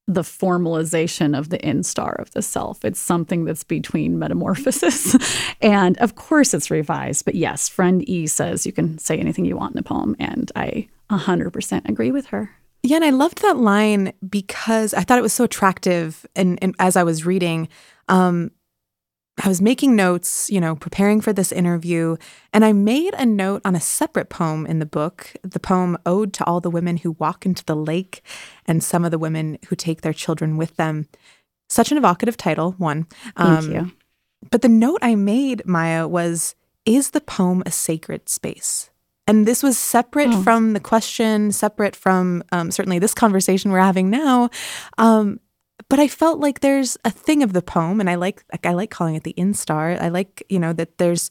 the 0.07 0.21
formalization 0.21 1.37
of 1.37 1.49
the 1.49 1.57
instar 1.59 2.19
of 2.19 2.31
the 2.31 2.41
self. 2.41 2.83
It's 2.83 2.99
something 2.99 3.45
that's 3.45 3.63
between 3.63 4.19
metamorphosis. 4.19 5.15
and 5.61 5.97
of 5.99 6.15
course, 6.15 6.53
it's 6.53 6.71
revised. 6.71 7.25
But 7.25 7.35
yes, 7.35 7.69
friend 7.69 8.07
E 8.09 8.27
says 8.27 8.65
you 8.65 8.73
can 8.73 8.97
say 8.97 9.17
anything 9.17 9.45
you 9.45 9.55
want 9.55 9.73
in 9.75 9.79
a 9.79 9.83
poem. 9.83 10.15
And 10.19 10.51
I 10.55 10.89
100% 11.09 11.87
agree 11.87 12.11
with 12.11 12.27
her. 12.27 12.51
Yeah, 12.83 12.95
and 12.95 13.05
I 13.05 13.11
loved 13.11 13.41
that 13.43 13.57
line 13.57 14.13
because 14.27 14.93
I 14.93 15.01
thought 15.01 15.19
it 15.19 15.23
was 15.23 15.33
so 15.33 15.43
attractive. 15.43 16.25
And, 16.35 16.57
and 16.61 16.75
as 16.79 16.95
I 16.95 17.03
was 17.03 17.25
reading, 17.25 17.67
um, 18.07 18.51
I 19.43 19.47
was 19.47 19.61
making 19.61 19.95
notes, 19.95 20.51
you 20.51 20.61
know, 20.61 20.75
preparing 20.75 21.19
for 21.19 21.33
this 21.33 21.51
interview, 21.51 22.15
and 22.53 22.63
I 22.63 22.73
made 22.73 23.15
a 23.15 23.25
note 23.25 23.63
on 23.65 23.75
a 23.75 23.79
separate 23.79 24.29
poem 24.29 24.67
in 24.67 24.77
the 24.77 24.85
book, 24.85 25.33
the 25.41 25.59
poem 25.59 25.97
Ode 26.05 26.31
to 26.33 26.45
All 26.45 26.59
the 26.61 26.69
Women 26.69 26.97
Who 26.97 27.13
Walk 27.13 27.43
into 27.43 27.65
the 27.65 27.75
Lake 27.75 28.21
and 28.67 28.83
Some 28.83 29.03
of 29.03 29.09
the 29.09 29.17
Women 29.17 29.57
Who 29.67 29.75
Take 29.75 30.01
Their 30.01 30.13
Children 30.13 30.57
with 30.57 30.75
Them. 30.75 31.07
Such 31.69 31.91
an 31.91 31.97
evocative 31.97 32.37
title, 32.37 32.73
one. 32.77 33.07
Thank 33.35 33.63
um, 33.63 33.71
you. 33.71 33.91
But 34.51 34.61
the 34.61 34.69
note 34.69 34.99
I 35.01 35.15
made, 35.15 35.65
Maya, 35.65 36.07
was 36.07 36.55
Is 36.85 37.09
the 37.09 37.21
poem 37.21 37.63
a 37.65 37.71
sacred 37.71 38.29
space? 38.29 38.91
And 39.25 39.47
this 39.47 39.63
was 39.63 39.77
separate 39.77 40.29
oh. 40.29 40.43
from 40.43 40.73
the 40.73 40.79
question, 40.79 41.51
separate 41.51 41.95
from 41.95 42.43
um, 42.51 42.69
certainly 42.69 42.99
this 42.99 43.13
conversation 43.13 43.71
we're 43.71 43.79
having 43.79 44.09
now. 44.09 44.49
Um, 44.97 45.39
but 45.91 45.99
I 45.99 46.07
felt 46.07 46.39
like 46.39 46.61
there's 46.61 46.97
a 47.03 47.11
thing 47.11 47.43
of 47.43 47.51
the 47.51 47.61
poem, 47.61 47.99
and 47.99 48.09
I 48.09 48.15
like, 48.15 48.45
like 48.49 48.65
I 48.65 48.71
like 48.71 48.91
calling 48.91 49.15
it 49.15 49.25
the 49.25 49.33
instar. 49.37 50.01
I 50.01 50.07
like 50.07 50.41
you 50.47 50.57
know 50.57 50.71
that 50.71 50.97
there's 50.97 51.29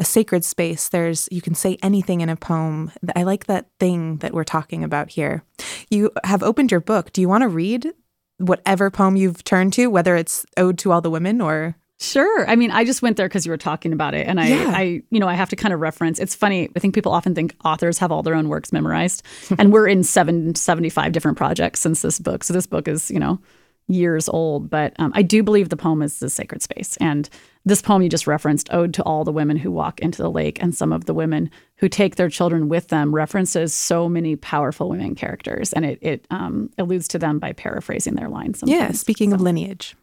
a 0.00 0.04
sacred 0.04 0.44
space. 0.44 0.88
There's 0.88 1.28
you 1.30 1.40
can 1.40 1.54
say 1.54 1.78
anything 1.84 2.20
in 2.20 2.28
a 2.28 2.34
poem. 2.34 2.90
I 3.14 3.22
like 3.22 3.46
that 3.46 3.68
thing 3.78 4.16
that 4.16 4.34
we're 4.34 4.42
talking 4.42 4.82
about 4.82 5.10
here. 5.10 5.44
You 5.88 6.10
have 6.24 6.42
opened 6.42 6.72
your 6.72 6.80
book. 6.80 7.12
Do 7.12 7.20
you 7.20 7.28
want 7.28 7.42
to 7.42 7.48
read 7.48 7.92
whatever 8.38 8.90
poem 8.90 9.14
you've 9.14 9.44
turned 9.44 9.72
to, 9.74 9.86
whether 9.86 10.16
it's 10.16 10.44
Ode 10.56 10.78
to 10.78 10.90
All 10.90 11.00
the 11.00 11.10
Women 11.10 11.40
or 11.40 11.76
Sure. 12.00 12.50
I 12.50 12.56
mean, 12.56 12.72
I 12.72 12.84
just 12.84 13.00
went 13.00 13.16
there 13.16 13.28
because 13.28 13.46
you 13.46 13.52
were 13.52 13.56
talking 13.56 13.92
about 13.92 14.14
it, 14.14 14.26
and 14.26 14.40
I, 14.40 14.48
yeah. 14.48 14.72
I, 14.74 15.02
you 15.10 15.20
know, 15.20 15.28
I 15.28 15.34
have 15.34 15.50
to 15.50 15.56
kind 15.56 15.72
of 15.72 15.78
reference. 15.78 16.18
It's 16.18 16.34
funny. 16.34 16.68
I 16.74 16.80
think 16.80 16.96
people 16.96 17.12
often 17.12 17.32
think 17.32 17.54
authors 17.64 17.98
have 17.98 18.10
all 18.10 18.24
their 18.24 18.34
own 18.34 18.48
works 18.48 18.72
memorized, 18.72 19.22
and 19.56 19.72
we're 19.72 19.86
in 19.86 20.02
seven 20.02 20.56
seventy 20.56 20.88
five 20.88 21.12
different 21.12 21.36
projects 21.36 21.78
since 21.78 22.02
this 22.02 22.18
book. 22.18 22.42
So 22.42 22.52
this 22.52 22.66
book 22.66 22.88
is, 22.88 23.08
you 23.08 23.20
know, 23.20 23.38
years 23.92 24.28
old, 24.28 24.70
but 24.70 24.94
um, 24.98 25.12
I 25.14 25.22
do 25.22 25.42
believe 25.42 25.68
the 25.68 25.76
poem 25.76 26.02
is 26.02 26.18
the 26.18 26.30
sacred 26.30 26.62
space. 26.62 26.96
And 26.98 27.28
this 27.64 27.82
poem 27.82 28.02
you 28.02 28.08
just 28.08 28.26
referenced, 28.26 28.72
Ode 28.72 28.92
to 28.94 29.02
All 29.04 29.24
the 29.24 29.32
Women 29.32 29.56
Who 29.56 29.70
Walk 29.70 30.00
into 30.00 30.22
the 30.22 30.30
Lake, 30.30 30.62
and 30.62 30.74
some 30.74 30.92
of 30.92 31.04
the 31.04 31.14
women 31.14 31.50
who 31.76 31.88
take 31.88 32.16
their 32.16 32.28
children 32.28 32.68
with 32.68 32.88
them, 32.88 33.14
references 33.14 33.72
so 33.72 34.08
many 34.08 34.36
powerful 34.36 34.88
women 34.88 35.14
characters. 35.14 35.72
And 35.72 35.84
it, 35.84 35.98
it 36.02 36.26
um, 36.30 36.70
alludes 36.78 37.08
to 37.08 37.18
them 37.18 37.38
by 37.38 37.52
paraphrasing 37.52 38.14
their 38.14 38.28
lines. 38.28 38.60
Sometimes. 38.60 38.80
Yeah, 38.80 38.92
speaking 38.92 39.30
so, 39.30 39.36
of 39.36 39.40
lineage. 39.40 39.94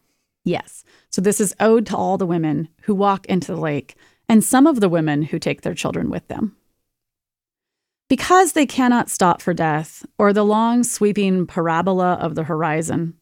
Yes. 0.45 0.83
So 1.09 1.21
this 1.21 1.41
is 1.41 1.55
Ode 1.59 1.85
to 1.87 1.97
All 1.97 2.17
the 2.17 2.25
Women 2.25 2.69
Who 2.83 2.95
Walk 2.95 3.25
into 3.25 3.53
the 3.53 3.59
Lake, 3.59 3.95
and 4.27 4.43
some 4.43 4.67
of 4.67 4.79
the 4.79 4.89
women 4.89 5.23
who 5.23 5.39
take 5.39 5.61
their 5.61 5.73
children 5.73 6.09
with 6.09 6.27
them. 6.27 6.55
Because 8.07 8.53
they 8.53 8.65
cannot 8.65 9.09
stop 9.09 9.39
for 9.39 9.53
death, 9.53 10.03
or 10.17 10.33
the 10.33 10.43
long 10.43 10.83
sweeping 10.83 11.45
parabola 11.45 12.13
of 12.13 12.33
the 12.33 12.43
horizon, 12.43 13.13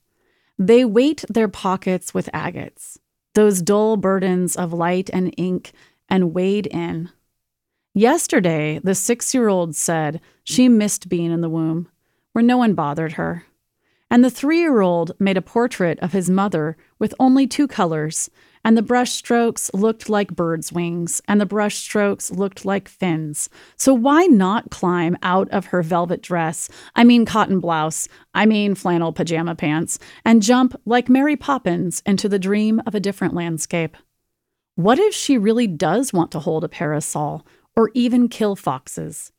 they 0.58 0.84
weight 0.86 1.24
their 1.30 1.48
pockets 1.48 2.13
with 2.13 2.30
agates, 2.34 3.00
those 3.34 3.62
dull 3.62 3.98
burdens 3.98 4.56
of 4.56 4.74
light 4.74 5.10
and 5.13 5.34
ink, 5.38 5.72
and 6.10 6.34
wade 6.34 6.67
in. 6.67 7.10
Yesterday, 7.93 8.80
the 8.84 8.96
six 8.96 9.34
year 9.34 9.48
old 9.48 9.76
said 9.76 10.22
she 10.43 10.70
missed 10.70 11.10
being 11.10 11.32
in 11.32 11.41
the 11.41 11.50
womb, 11.50 11.89
where 12.34 12.43
no 12.43 12.58
one 12.58 12.74
bothered 12.74 13.13
her. 13.13 13.46
And 14.10 14.24
the 14.24 14.30
three 14.30 14.60
year 14.60 14.82
old 14.82 15.12
made 15.20 15.38
a 15.38 15.41
portrait 15.41 16.00
of 16.00 16.13
his 16.13 16.30
mother 16.30 16.78
with 16.98 17.13
only 17.20 17.46
two 17.46 17.67
colors 17.67 18.30
and 18.67 18.77
the 18.77 18.82
brush 18.82 19.13
strokes 19.13 19.71
looked 19.73 20.10
like 20.10 20.36
birds' 20.36 20.73
wings, 20.73 21.21
and 21.25 21.39
the 21.39 21.45
brush 21.45 21.77
strokes 21.77 22.30
looked 22.32 22.65
like 22.65 22.89
fins. 22.89 23.49
So 23.77 23.93
why 23.93 24.25
not 24.25 24.71
climb 24.71 25.15
out 25.23 25.47
of 25.51 25.67
her 25.67 25.82
velvet 25.82 26.21
dress, 26.21 26.67
I 26.93 27.06
mean 27.06 27.25
cotton 27.25 27.62
blouse, 27.62 28.10
I 28.34 28.45
mean 28.45 28.75
flannel 28.75 29.13
pajama 29.13 29.56
pants, 29.56 29.99
and 30.25 30.43
jump 30.43 30.75
like 30.86 31.08
Mary 31.08 31.38
Poppins 31.38 32.03
into 32.06 32.27
the 32.27 32.38
dream 32.38 32.82
of 32.86 32.93
a 32.93 32.99
different 32.99 33.34
landscape? 33.34 33.95
What 34.75 34.99
if 34.99 35.13
she 35.13 35.38
really 35.38 35.67
does 35.67 36.12
want 36.12 36.32
to 36.32 36.39
hold 36.39 36.65
a 36.65 36.67
parasol 36.67 37.47
or 37.73 37.89
even 37.93 38.27
kill 38.27 38.58
foxes? 38.58 39.32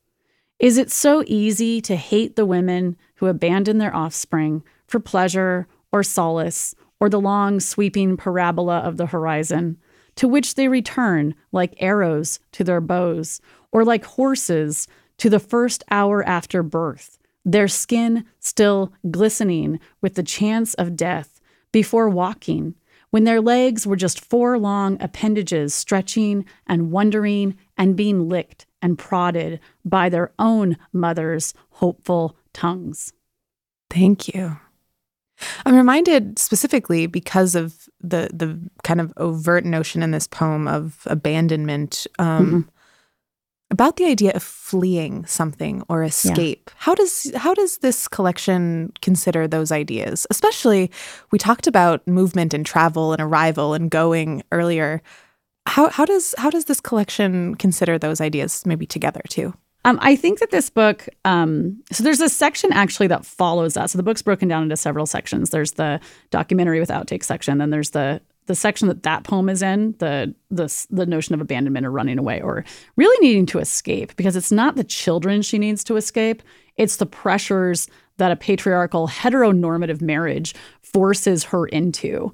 Is 0.57 0.79
it 0.79 0.89
so 0.89 1.23
easy 1.27 1.81
to 1.81 1.95
hate 1.95 2.35
the 2.35 2.47
women 2.47 2.97
who 3.17 3.27
abandon 3.27 3.77
their 3.77 3.95
offspring 3.95 4.63
for 4.87 4.99
pleasure 4.99 5.67
or 5.91 6.01
solace 6.01 6.73
or 6.99 7.09
the 7.09 7.19
long 7.19 7.59
sweeping 7.59 8.17
parabola 8.17 8.79
of 8.79 8.97
the 8.97 9.07
horizon, 9.07 9.77
to 10.15 10.27
which 10.27 10.55
they 10.55 10.67
return 10.67 11.33
like 11.51 11.73
arrows 11.77 12.39
to 12.51 12.63
their 12.63 12.81
bows, 12.81 13.39
or 13.71 13.85
like 13.85 14.03
horses 14.03 14.87
to 15.17 15.29
the 15.29 15.39
first 15.39 15.83
hour 15.91 16.23
after 16.27 16.63
birth, 16.63 17.19
their 17.45 17.67
skin 17.67 18.25
still 18.39 18.91
glistening 19.09 19.79
with 20.01 20.15
the 20.15 20.23
chance 20.23 20.73
of 20.75 20.95
death 20.95 21.39
before 21.71 22.09
walking, 22.09 22.75
when 23.11 23.23
their 23.23 23.41
legs 23.41 23.87
were 23.87 23.95
just 23.95 24.23
four 24.23 24.57
long 24.57 25.01
appendages 25.01 25.73
stretching 25.73 26.45
and 26.67 26.91
wondering 26.91 27.57
and 27.77 27.95
being 27.95 28.27
licked 28.27 28.65
and 28.81 28.97
prodded 28.97 29.59
by 29.83 30.09
their 30.09 30.31
own 30.37 30.77
mother's 30.93 31.53
hopeful 31.71 32.35
tongues. 32.53 33.13
Thank 33.89 34.27
you. 34.27 34.57
I'm 35.65 35.75
reminded 35.75 36.39
specifically 36.39 37.07
because 37.07 37.55
of 37.55 37.89
the 38.01 38.29
the 38.33 38.59
kind 38.83 39.01
of 39.01 39.13
overt 39.17 39.65
notion 39.65 40.03
in 40.03 40.11
this 40.11 40.27
poem 40.27 40.67
of 40.67 41.01
abandonment 41.05 42.07
um, 42.17 42.45
mm-hmm. 42.45 42.59
about 43.71 43.97
the 43.97 44.05
idea 44.05 44.31
of 44.33 44.43
fleeing 44.43 45.25
something 45.25 45.83
or 45.89 46.03
escape. 46.03 46.69
Yeah. 46.69 46.73
How 46.77 46.95
does 46.95 47.31
how 47.35 47.53
does 47.53 47.79
this 47.79 48.07
collection 48.07 48.93
consider 49.01 49.47
those 49.47 49.71
ideas? 49.71 50.27
Especially, 50.29 50.91
we 51.31 51.39
talked 51.39 51.67
about 51.67 52.07
movement 52.07 52.53
and 52.53 52.65
travel 52.65 53.13
and 53.13 53.21
arrival 53.21 53.73
and 53.73 53.89
going 53.89 54.43
earlier. 54.51 55.01
How 55.65 55.89
how 55.89 56.05
does 56.05 56.35
how 56.37 56.49
does 56.49 56.65
this 56.65 56.81
collection 56.81 57.55
consider 57.55 57.97
those 57.97 58.21
ideas 58.21 58.65
maybe 58.65 58.85
together 58.85 59.21
too? 59.29 59.53
Um, 59.85 59.97
I 60.01 60.15
think 60.15 60.39
that 60.39 60.51
this 60.51 60.69
book, 60.69 61.07
um, 61.23 61.81
so 61.91 62.03
there's 62.03 62.19
a 62.19 62.29
section 62.29 62.73
actually 62.73 63.07
that 63.07 63.25
follows 63.25 63.75
that. 63.75 63.89
So 63.89 63.97
the 63.97 64.03
book's 64.03 64.21
broken 64.21 64.47
down 64.47 64.63
into 64.63 64.75
several 64.75 65.05
sections. 65.05 65.51
There's 65.51 65.73
the 65.73 65.99
documentary 66.31 66.79
with 66.79 66.89
outtakes 66.89 67.23
section, 67.23 67.57
then 67.57 67.69
there's 67.69 67.91
the 67.91 68.21
the 68.47 68.55
section 68.55 68.87
that 68.87 69.03
that 69.03 69.23
poem 69.23 69.47
is 69.47 69.61
in, 69.61 69.93
the 69.99 70.33
the 70.49 70.85
the 70.89 71.05
notion 71.05 71.35
of 71.35 71.41
abandonment 71.41 71.85
or 71.85 71.91
running 71.91 72.17
away 72.17 72.41
or 72.41 72.65
really 72.95 73.27
needing 73.27 73.45
to 73.45 73.59
escape 73.59 74.15
because 74.15 74.35
it's 74.35 74.51
not 74.51 74.75
the 74.75 74.83
children 74.83 75.43
she 75.43 75.59
needs 75.59 75.83
to 75.83 75.95
escape, 75.95 76.41
it's 76.75 76.95
the 76.97 77.05
pressures 77.05 77.87
that 78.17 78.31
a 78.31 78.35
patriarchal 78.35 79.07
heteronormative 79.07 80.01
marriage 80.01 80.55
forces 80.81 81.43
her 81.45 81.67
into 81.67 82.33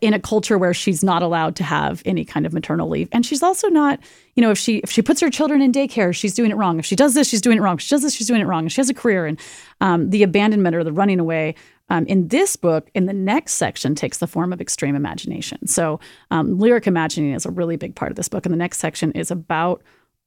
in 0.00 0.14
a 0.14 0.20
culture 0.20 0.58
where 0.58 0.72
she's 0.72 1.02
not 1.02 1.22
allowed 1.22 1.56
to 1.56 1.64
have 1.64 2.02
any 2.04 2.24
kind 2.24 2.46
of 2.46 2.52
maternal 2.52 2.88
leave. 2.88 3.08
And 3.10 3.26
she's 3.26 3.42
also 3.42 3.68
not 3.68 3.98
you 4.34 4.40
know 4.40 4.50
if 4.50 4.58
she 4.58 4.78
if 4.78 4.90
she 4.90 5.02
puts 5.02 5.20
her 5.20 5.30
children 5.30 5.60
in 5.60 5.72
daycare 5.72 6.14
she's 6.14 6.34
doing 6.34 6.50
it 6.50 6.56
wrong. 6.56 6.78
If 6.78 6.86
she 6.86 6.96
does 6.96 7.14
this 7.14 7.28
she's 7.28 7.40
doing 7.40 7.58
it 7.58 7.60
wrong. 7.60 7.74
If 7.74 7.82
she 7.82 7.94
does 7.94 8.02
this 8.02 8.14
she's 8.14 8.28
doing 8.28 8.40
it 8.40 8.46
wrong. 8.46 8.66
If 8.66 8.72
she 8.72 8.80
has 8.80 8.90
a 8.90 8.94
career 8.94 9.26
and 9.26 9.40
um, 9.80 10.10
the 10.10 10.22
abandonment 10.22 10.76
or 10.76 10.84
the 10.84 10.92
running 10.92 11.18
away 11.18 11.54
um, 11.90 12.06
in 12.06 12.28
this 12.28 12.56
book 12.56 12.90
in 12.94 13.06
the 13.06 13.12
next 13.12 13.54
section 13.54 13.94
takes 13.94 14.18
the 14.18 14.26
form 14.26 14.52
of 14.52 14.60
extreme 14.60 14.94
imagination. 14.94 15.66
So 15.66 15.98
um, 16.30 16.58
lyric 16.58 16.86
imagining 16.86 17.32
is 17.32 17.44
a 17.44 17.50
really 17.50 17.76
big 17.76 17.94
part 17.96 18.12
of 18.12 18.16
this 18.16 18.28
book. 18.28 18.46
And 18.46 18.52
the 18.52 18.58
next 18.58 18.78
section 18.78 19.12
is 19.12 19.30
about 19.30 19.82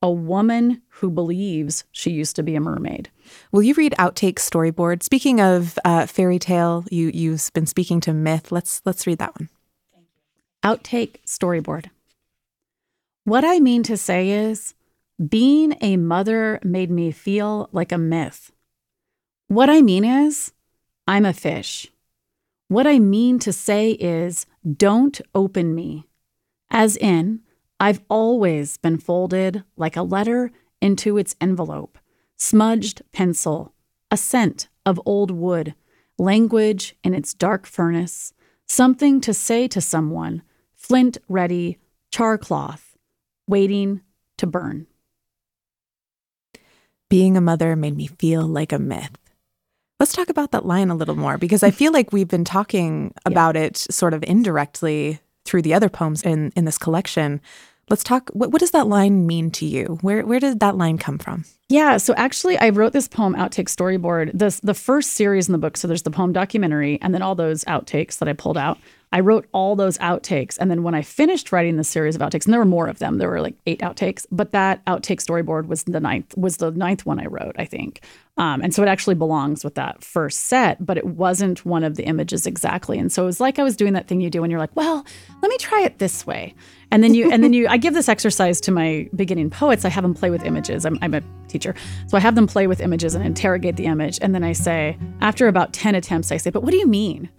a 0.06 0.12
woman 0.12 0.84
who 0.90 1.10
believes 1.10 1.84
she 1.92 2.12
used 2.12 2.36
to 2.36 2.44
be 2.44 2.56
a 2.56 2.60
mermaid. 2.60 3.10
Will 3.52 3.64
you 3.64 3.74
read 3.74 3.96
outtake 3.98 4.36
storyboard? 4.36 5.02
Speaking 5.02 5.42
of 5.42 5.80
uh, 5.84 6.06
fairy 6.06 6.38
tale, 6.38 6.86
you 6.92 7.10
you've 7.12 7.50
been 7.56 7.66
speaking 7.66 8.00
to 8.02 8.14
myth. 8.14 8.52
Let's 8.52 8.84
let's 8.86 9.08
read 9.08 9.18
that 9.18 9.34
one. 9.40 9.50
Outtake 10.64 11.16
storyboard. 11.26 11.90
What 13.24 13.44
I 13.44 13.60
mean 13.60 13.82
to 13.84 13.98
say 13.98 14.30
is, 14.30 14.76
being 15.28 15.76
a 15.82 15.98
mother 15.98 16.60
made 16.64 16.92
me 16.92 17.10
feel 17.10 17.68
like 17.72 17.92
a 17.92 17.98
myth. 17.98 18.52
What 19.48 19.72
I 19.72 19.82
mean 19.82 20.06
is, 20.06 20.54
I'm 21.08 21.26
a 21.26 21.34
fish. 21.34 21.88
What 22.68 22.86
I 22.86 23.00
mean 23.00 23.40
to 23.40 23.52
say 23.52 23.94
is, 23.94 24.46
don't 24.78 25.20
open 25.34 25.74
me. 25.74 26.06
As 26.70 26.96
in, 26.96 27.42
I've 27.80 28.02
always 28.10 28.78
been 28.78 28.98
folded 28.98 29.64
like 29.76 29.98
a 29.98 30.02
letter 30.02 30.52
into 30.82 31.18
its 31.18 31.36
envelope, 31.42 31.98
smudged 32.38 33.02
pencil, 33.12 33.74
a 34.10 34.18
scent 34.18 34.70
of 34.86 35.02
old 35.06 35.32
wood, 35.32 35.76
language 36.18 36.96
in 37.04 37.14
its 37.14 37.34
dark 37.34 37.66
furnace, 37.66 38.34
something 38.66 39.20
to 39.22 39.34
say 39.34 39.68
to 39.68 39.82
someone, 39.82 40.42
flint 40.74 41.18
ready, 41.28 41.78
char 42.12 42.38
cloth, 42.38 42.96
waiting 43.48 44.02
to 44.38 44.48
burn. 44.48 44.88
Being 47.10 47.36
a 47.36 47.42
mother 47.42 47.76
made 47.76 47.96
me 47.96 48.08
feel 48.08 48.48
like 48.48 48.72
a 48.72 48.80
myth. 48.80 49.18
Let's 50.00 50.14
talk 50.14 50.30
about 50.30 50.52
that 50.52 50.66
line 50.66 50.90
a 50.90 50.96
little 50.96 51.16
more 51.16 51.38
because 51.38 51.64
I 51.64 51.72
feel 51.72 51.92
like 51.92 52.12
we've 52.12 52.28
been 52.28 52.46
talking 52.46 53.14
about 53.26 53.56
yeah. 53.56 53.64
it 53.64 53.78
sort 53.78 54.14
of 54.14 54.24
indirectly 54.24 55.20
through 55.46 55.62
the 55.62 55.74
other 55.74 55.90
poems 55.90 56.24
in, 56.24 56.52
in 56.56 56.66
this 56.66 56.78
collection. 56.78 57.42
Let's 57.90 58.04
talk. 58.04 58.30
What, 58.34 58.52
what 58.52 58.60
does 58.60 58.72
that 58.72 58.88
line 58.88 59.28
mean 59.28 59.52
to 59.52 59.66
you? 59.66 60.00
Where 60.02 60.26
where 60.26 60.40
did 60.40 60.60
that 60.60 60.76
line 60.76 60.98
come 60.98 61.20
from? 61.20 61.46
Yeah, 61.70 61.98
so 61.98 62.16
actually, 62.16 62.58
I 62.58 62.70
wrote 62.70 62.94
this 62.94 63.08
poem 63.08 63.36
outtake 63.36 63.70
storyboard. 63.70 64.32
The 64.34 64.60
the 64.64 64.74
first 64.74 65.12
series 65.12 65.48
in 65.48 65.52
the 65.52 65.60
book. 65.60 65.78
So 65.78 65.88
there's 65.88 66.02
the 66.02 66.12
poem 66.12 66.34
documentary, 66.34 67.00
and 67.02 67.14
then 67.14 67.22
all 67.22 67.36
those 67.36 67.64
outtakes 67.66 68.18
that 68.18 68.28
I 68.28 68.34
pulled 68.34 68.58
out. 68.58 68.80
I 69.16 69.22
wrote 69.22 69.48
all 69.54 69.78
those 69.78 69.98
outtakes. 70.00 70.58
And 70.60 70.70
then 70.70 70.84
when 70.84 70.94
I 70.94 71.02
finished 71.02 71.54
writing 71.54 71.78
the 71.78 71.86
series 71.86 72.18
of 72.18 72.22
outtakes, 72.22 72.44
and 72.44 72.54
there 72.54 72.60
were 72.60 72.66
more 72.66 72.88
of 72.88 73.00
them, 73.00 73.18
there 73.18 73.30
were 73.30 73.40
like 73.40 73.56
eight 73.66 73.80
outtakes, 73.80 74.26
but 74.30 74.52
that 74.52 74.84
outtake 74.88 75.24
storyboard 75.24 75.68
was 75.68 75.86
the 75.86 76.02
ninth, 76.02 76.36
was 76.38 76.58
the 76.58 76.72
ninth 76.72 77.06
one 77.06 77.22
I 77.22 77.28
wrote, 77.28 77.56
I 77.58 77.64
think. 77.64 78.02
Um, 78.36 78.62
and 78.62 78.76
so 78.76 78.84
it 78.84 78.90
actually 78.90 79.16
belongs 79.16 79.64
with 79.64 79.76
that 79.76 80.04
first 80.04 80.42
set, 80.42 80.86
but 80.86 80.98
it 80.98 81.06
wasn't 81.06 81.66
one 81.66 81.86
of 81.86 81.96
the 81.96 82.04
images 82.04 82.46
exactly. 82.46 83.00
And 83.00 83.10
so 83.10 83.24
it 83.24 83.28
was 83.28 83.40
like 83.40 83.58
I 83.58 83.64
was 83.64 83.78
doing 83.78 83.94
that 83.94 84.10
thing 84.10 84.20
you 84.20 84.30
do 84.30 84.42
when 84.42 84.52
you're 84.52 84.60
like, 84.60 84.76
well, 84.76 85.06
let 85.42 85.48
me 85.48 85.58
try 85.60 85.80
it 85.84 86.00
this 86.00 86.28
way. 86.28 86.54
And 86.92 87.02
then 87.02 87.14
you, 87.14 87.32
and 87.32 87.42
then 87.42 87.54
you, 87.54 87.70
I 87.70 87.78
give 87.78 87.94
this 87.94 88.10
exercise 88.10 88.60
to 88.62 88.72
my 88.74 89.10
beginning 89.16 89.50
poets. 89.50 89.86
I 89.86 89.90
have 89.90 90.04
them 90.04 90.14
play 90.14 90.30
with 90.30 90.44
images. 90.44 90.86
I'm, 90.86 91.00
I'm 91.02 91.14
a 91.14 91.22
teacher. 91.48 91.74
So 92.08 92.18
I 92.18 92.20
have 92.20 92.36
them 92.36 92.48
play 92.48 92.68
with 92.68 92.82
images 92.82 93.16
and 93.16 93.26
interrogate 93.26 93.78
the 93.78 93.86
image. 93.86 94.20
And 94.22 94.36
then 94.36 94.44
I 94.44 94.52
say, 94.52 94.98
after 95.22 95.48
about 95.48 95.72
10 95.72 95.96
attempts, 95.96 96.34
I 96.34 96.38
say, 96.38 96.50
but 96.50 96.64
what 96.64 96.72
do 96.72 96.78
you 96.78 96.88
mean? 96.88 97.30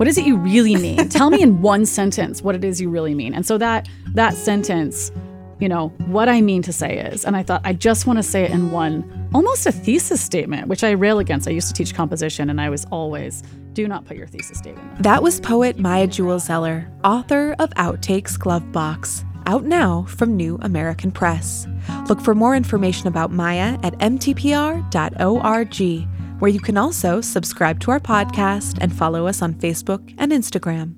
What 0.00 0.08
is 0.08 0.16
it 0.16 0.24
you 0.24 0.38
really 0.38 0.76
mean? 0.76 1.10
Tell 1.10 1.28
me 1.28 1.42
in 1.42 1.60
one 1.60 1.84
sentence 1.84 2.40
what 2.40 2.54
it 2.54 2.64
is 2.64 2.80
you 2.80 2.88
really 2.88 3.14
mean. 3.14 3.34
And 3.34 3.44
so 3.44 3.58
that 3.58 3.86
that 4.14 4.32
sentence, 4.32 5.12
you 5.58 5.68
know, 5.68 5.88
what 6.06 6.26
I 6.26 6.40
mean 6.40 6.62
to 6.62 6.72
say 6.72 6.96
is, 6.96 7.26
and 7.26 7.36
I 7.36 7.42
thought 7.42 7.60
I 7.64 7.74
just 7.74 8.06
want 8.06 8.18
to 8.18 8.22
say 8.22 8.44
it 8.44 8.50
in 8.50 8.70
one, 8.70 9.28
almost 9.34 9.66
a 9.66 9.72
thesis 9.72 10.22
statement, 10.22 10.68
which 10.68 10.82
I 10.82 10.92
rail 10.92 11.18
against. 11.18 11.46
I 11.46 11.50
used 11.50 11.68
to 11.68 11.74
teach 11.74 11.94
composition 11.94 12.48
and 12.48 12.62
I 12.62 12.70
was 12.70 12.86
always 12.86 13.42
do 13.74 13.86
not 13.86 14.06
put 14.06 14.16
your 14.16 14.26
thesis 14.26 14.56
statement. 14.56 15.02
That 15.02 15.22
was 15.22 15.38
poet 15.38 15.78
Maya 15.78 16.06
Jewell 16.06 16.38
Zeller, 16.38 16.90
author 17.04 17.54
of 17.58 17.68
Outtakes 17.74 18.38
Glove 18.38 18.72
Box, 18.72 19.22
out 19.44 19.64
now 19.64 20.06
from 20.08 20.34
New 20.34 20.58
American 20.62 21.12
Press. 21.12 21.66
Look 22.08 22.22
for 22.22 22.34
more 22.34 22.56
information 22.56 23.06
about 23.06 23.32
Maya 23.32 23.76
at 23.82 23.92
mtpr.org 23.98 24.88
where 26.40 26.50
you 26.50 26.60
can 26.60 26.76
also 26.76 27.20
subscribe 27.20 27.78
to 27.80 27.90
our 27.90 28.00
podcast 28.00 28.78
and 28.80 28.92
follow 28.92 29.26
us 29.26 29.42
on 29.42 29.54
Facebook 29.54 30.14
and 30.18 30.32
Instagram. 30.32 30.94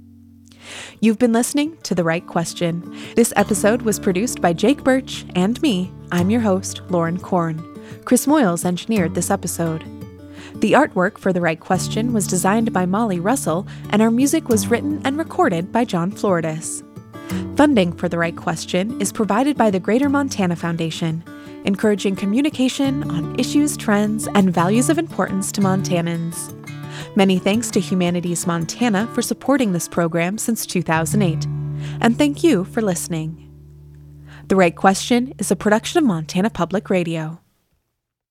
You've 1.01 1.19
been 1.19 1.33
listening 1.33 1.77
to 1.83 1.95
The 1.95 2.05
Write 2.05 2.27
Question. 2.27 2.97
This 3.17 3.33
episode 3.37 3.83
was 3.83 3.99
produced 3.99 4.41
by 4.41 4.53
Jake 4.53 4.83
Birch 4.85 5.27
and 5.35 5.61
me. 5.61 5.93
I'm 6.13 6.31
your 6.31 6.41
host, 6.41 6.81
Lauren 6.89 7.19
Korn. 7.19 7.61
Chris 8.05 8.27
Moyles 8.27 8.65
engineered 8.65 9.15
this 9.15 9.31
episode. 9.31 9.85
The 10.61 10.73
artwork 10.73 11.19
for 11.19 11.33
The 11.33 11.41
Write 11.41 11.61
Question 11.61 12.13
was 12.13 12.27
designed 12.27 12.73
by 12.73 12.87
Molly 12.87 13.19
Russell, 13.19 13.67
and 13.91 14.01
our 14.01 14.11
music 14.11 14.49
was 14.49 14.69
written 14.69 15.03
and 15.05 15.19
recorded 15.19 15.73
by 15.73 15.85
John 15.85 16.13
Floridis. 16.13 16.87
Funding 17.57 17.93
for 17.93 18.09
The 18.09 18.19
Right 18.19 18.37
Question 18.37 19.01
is 19.01 19.13
provided 19.13 19.57
by 19.57 19.71
the 19.71 19.81
Greater 19.81 20.09
Montana 20.09 20.55
Foundation 20.55 21.25
encouraging 21.65 22.17
communication 22.17 23.09
on 23.11 23.39
issues, 23.39 23.77
trends, 23.77 24.29
and 24.35 24.53
values 24.53 24.89
of 24.89 24.99
importance 24.99 25.53
to 25.53 25.61
Montanans. 25.61 26.57
Many 27.17 27.39
thanks 27.39 27.71
to 27.73 27.81
Humanities 27.81 28.47
Montana 28.47 29.07
for 29.09 29.23
supporting 29.23 29.73
this 29.73 29.89
program 29.89 30.39
since 30.39 30.65
2008. 30.67 31.47
And 32.01 32.17
thank 32.17 32.43
you 32.43 32.65
for 32.65 32.81
listening. 32.81 33.51
The 34.49 34.57
Write 34.57 34.77
Question 34.77 35.35
is 35.39 35.51
a 35.51 35.57
production 35.57 35.99
of 35.99 36.05
Montana 36.05 36.51
Public 36.51 36.91
Radio. 36.91 37.42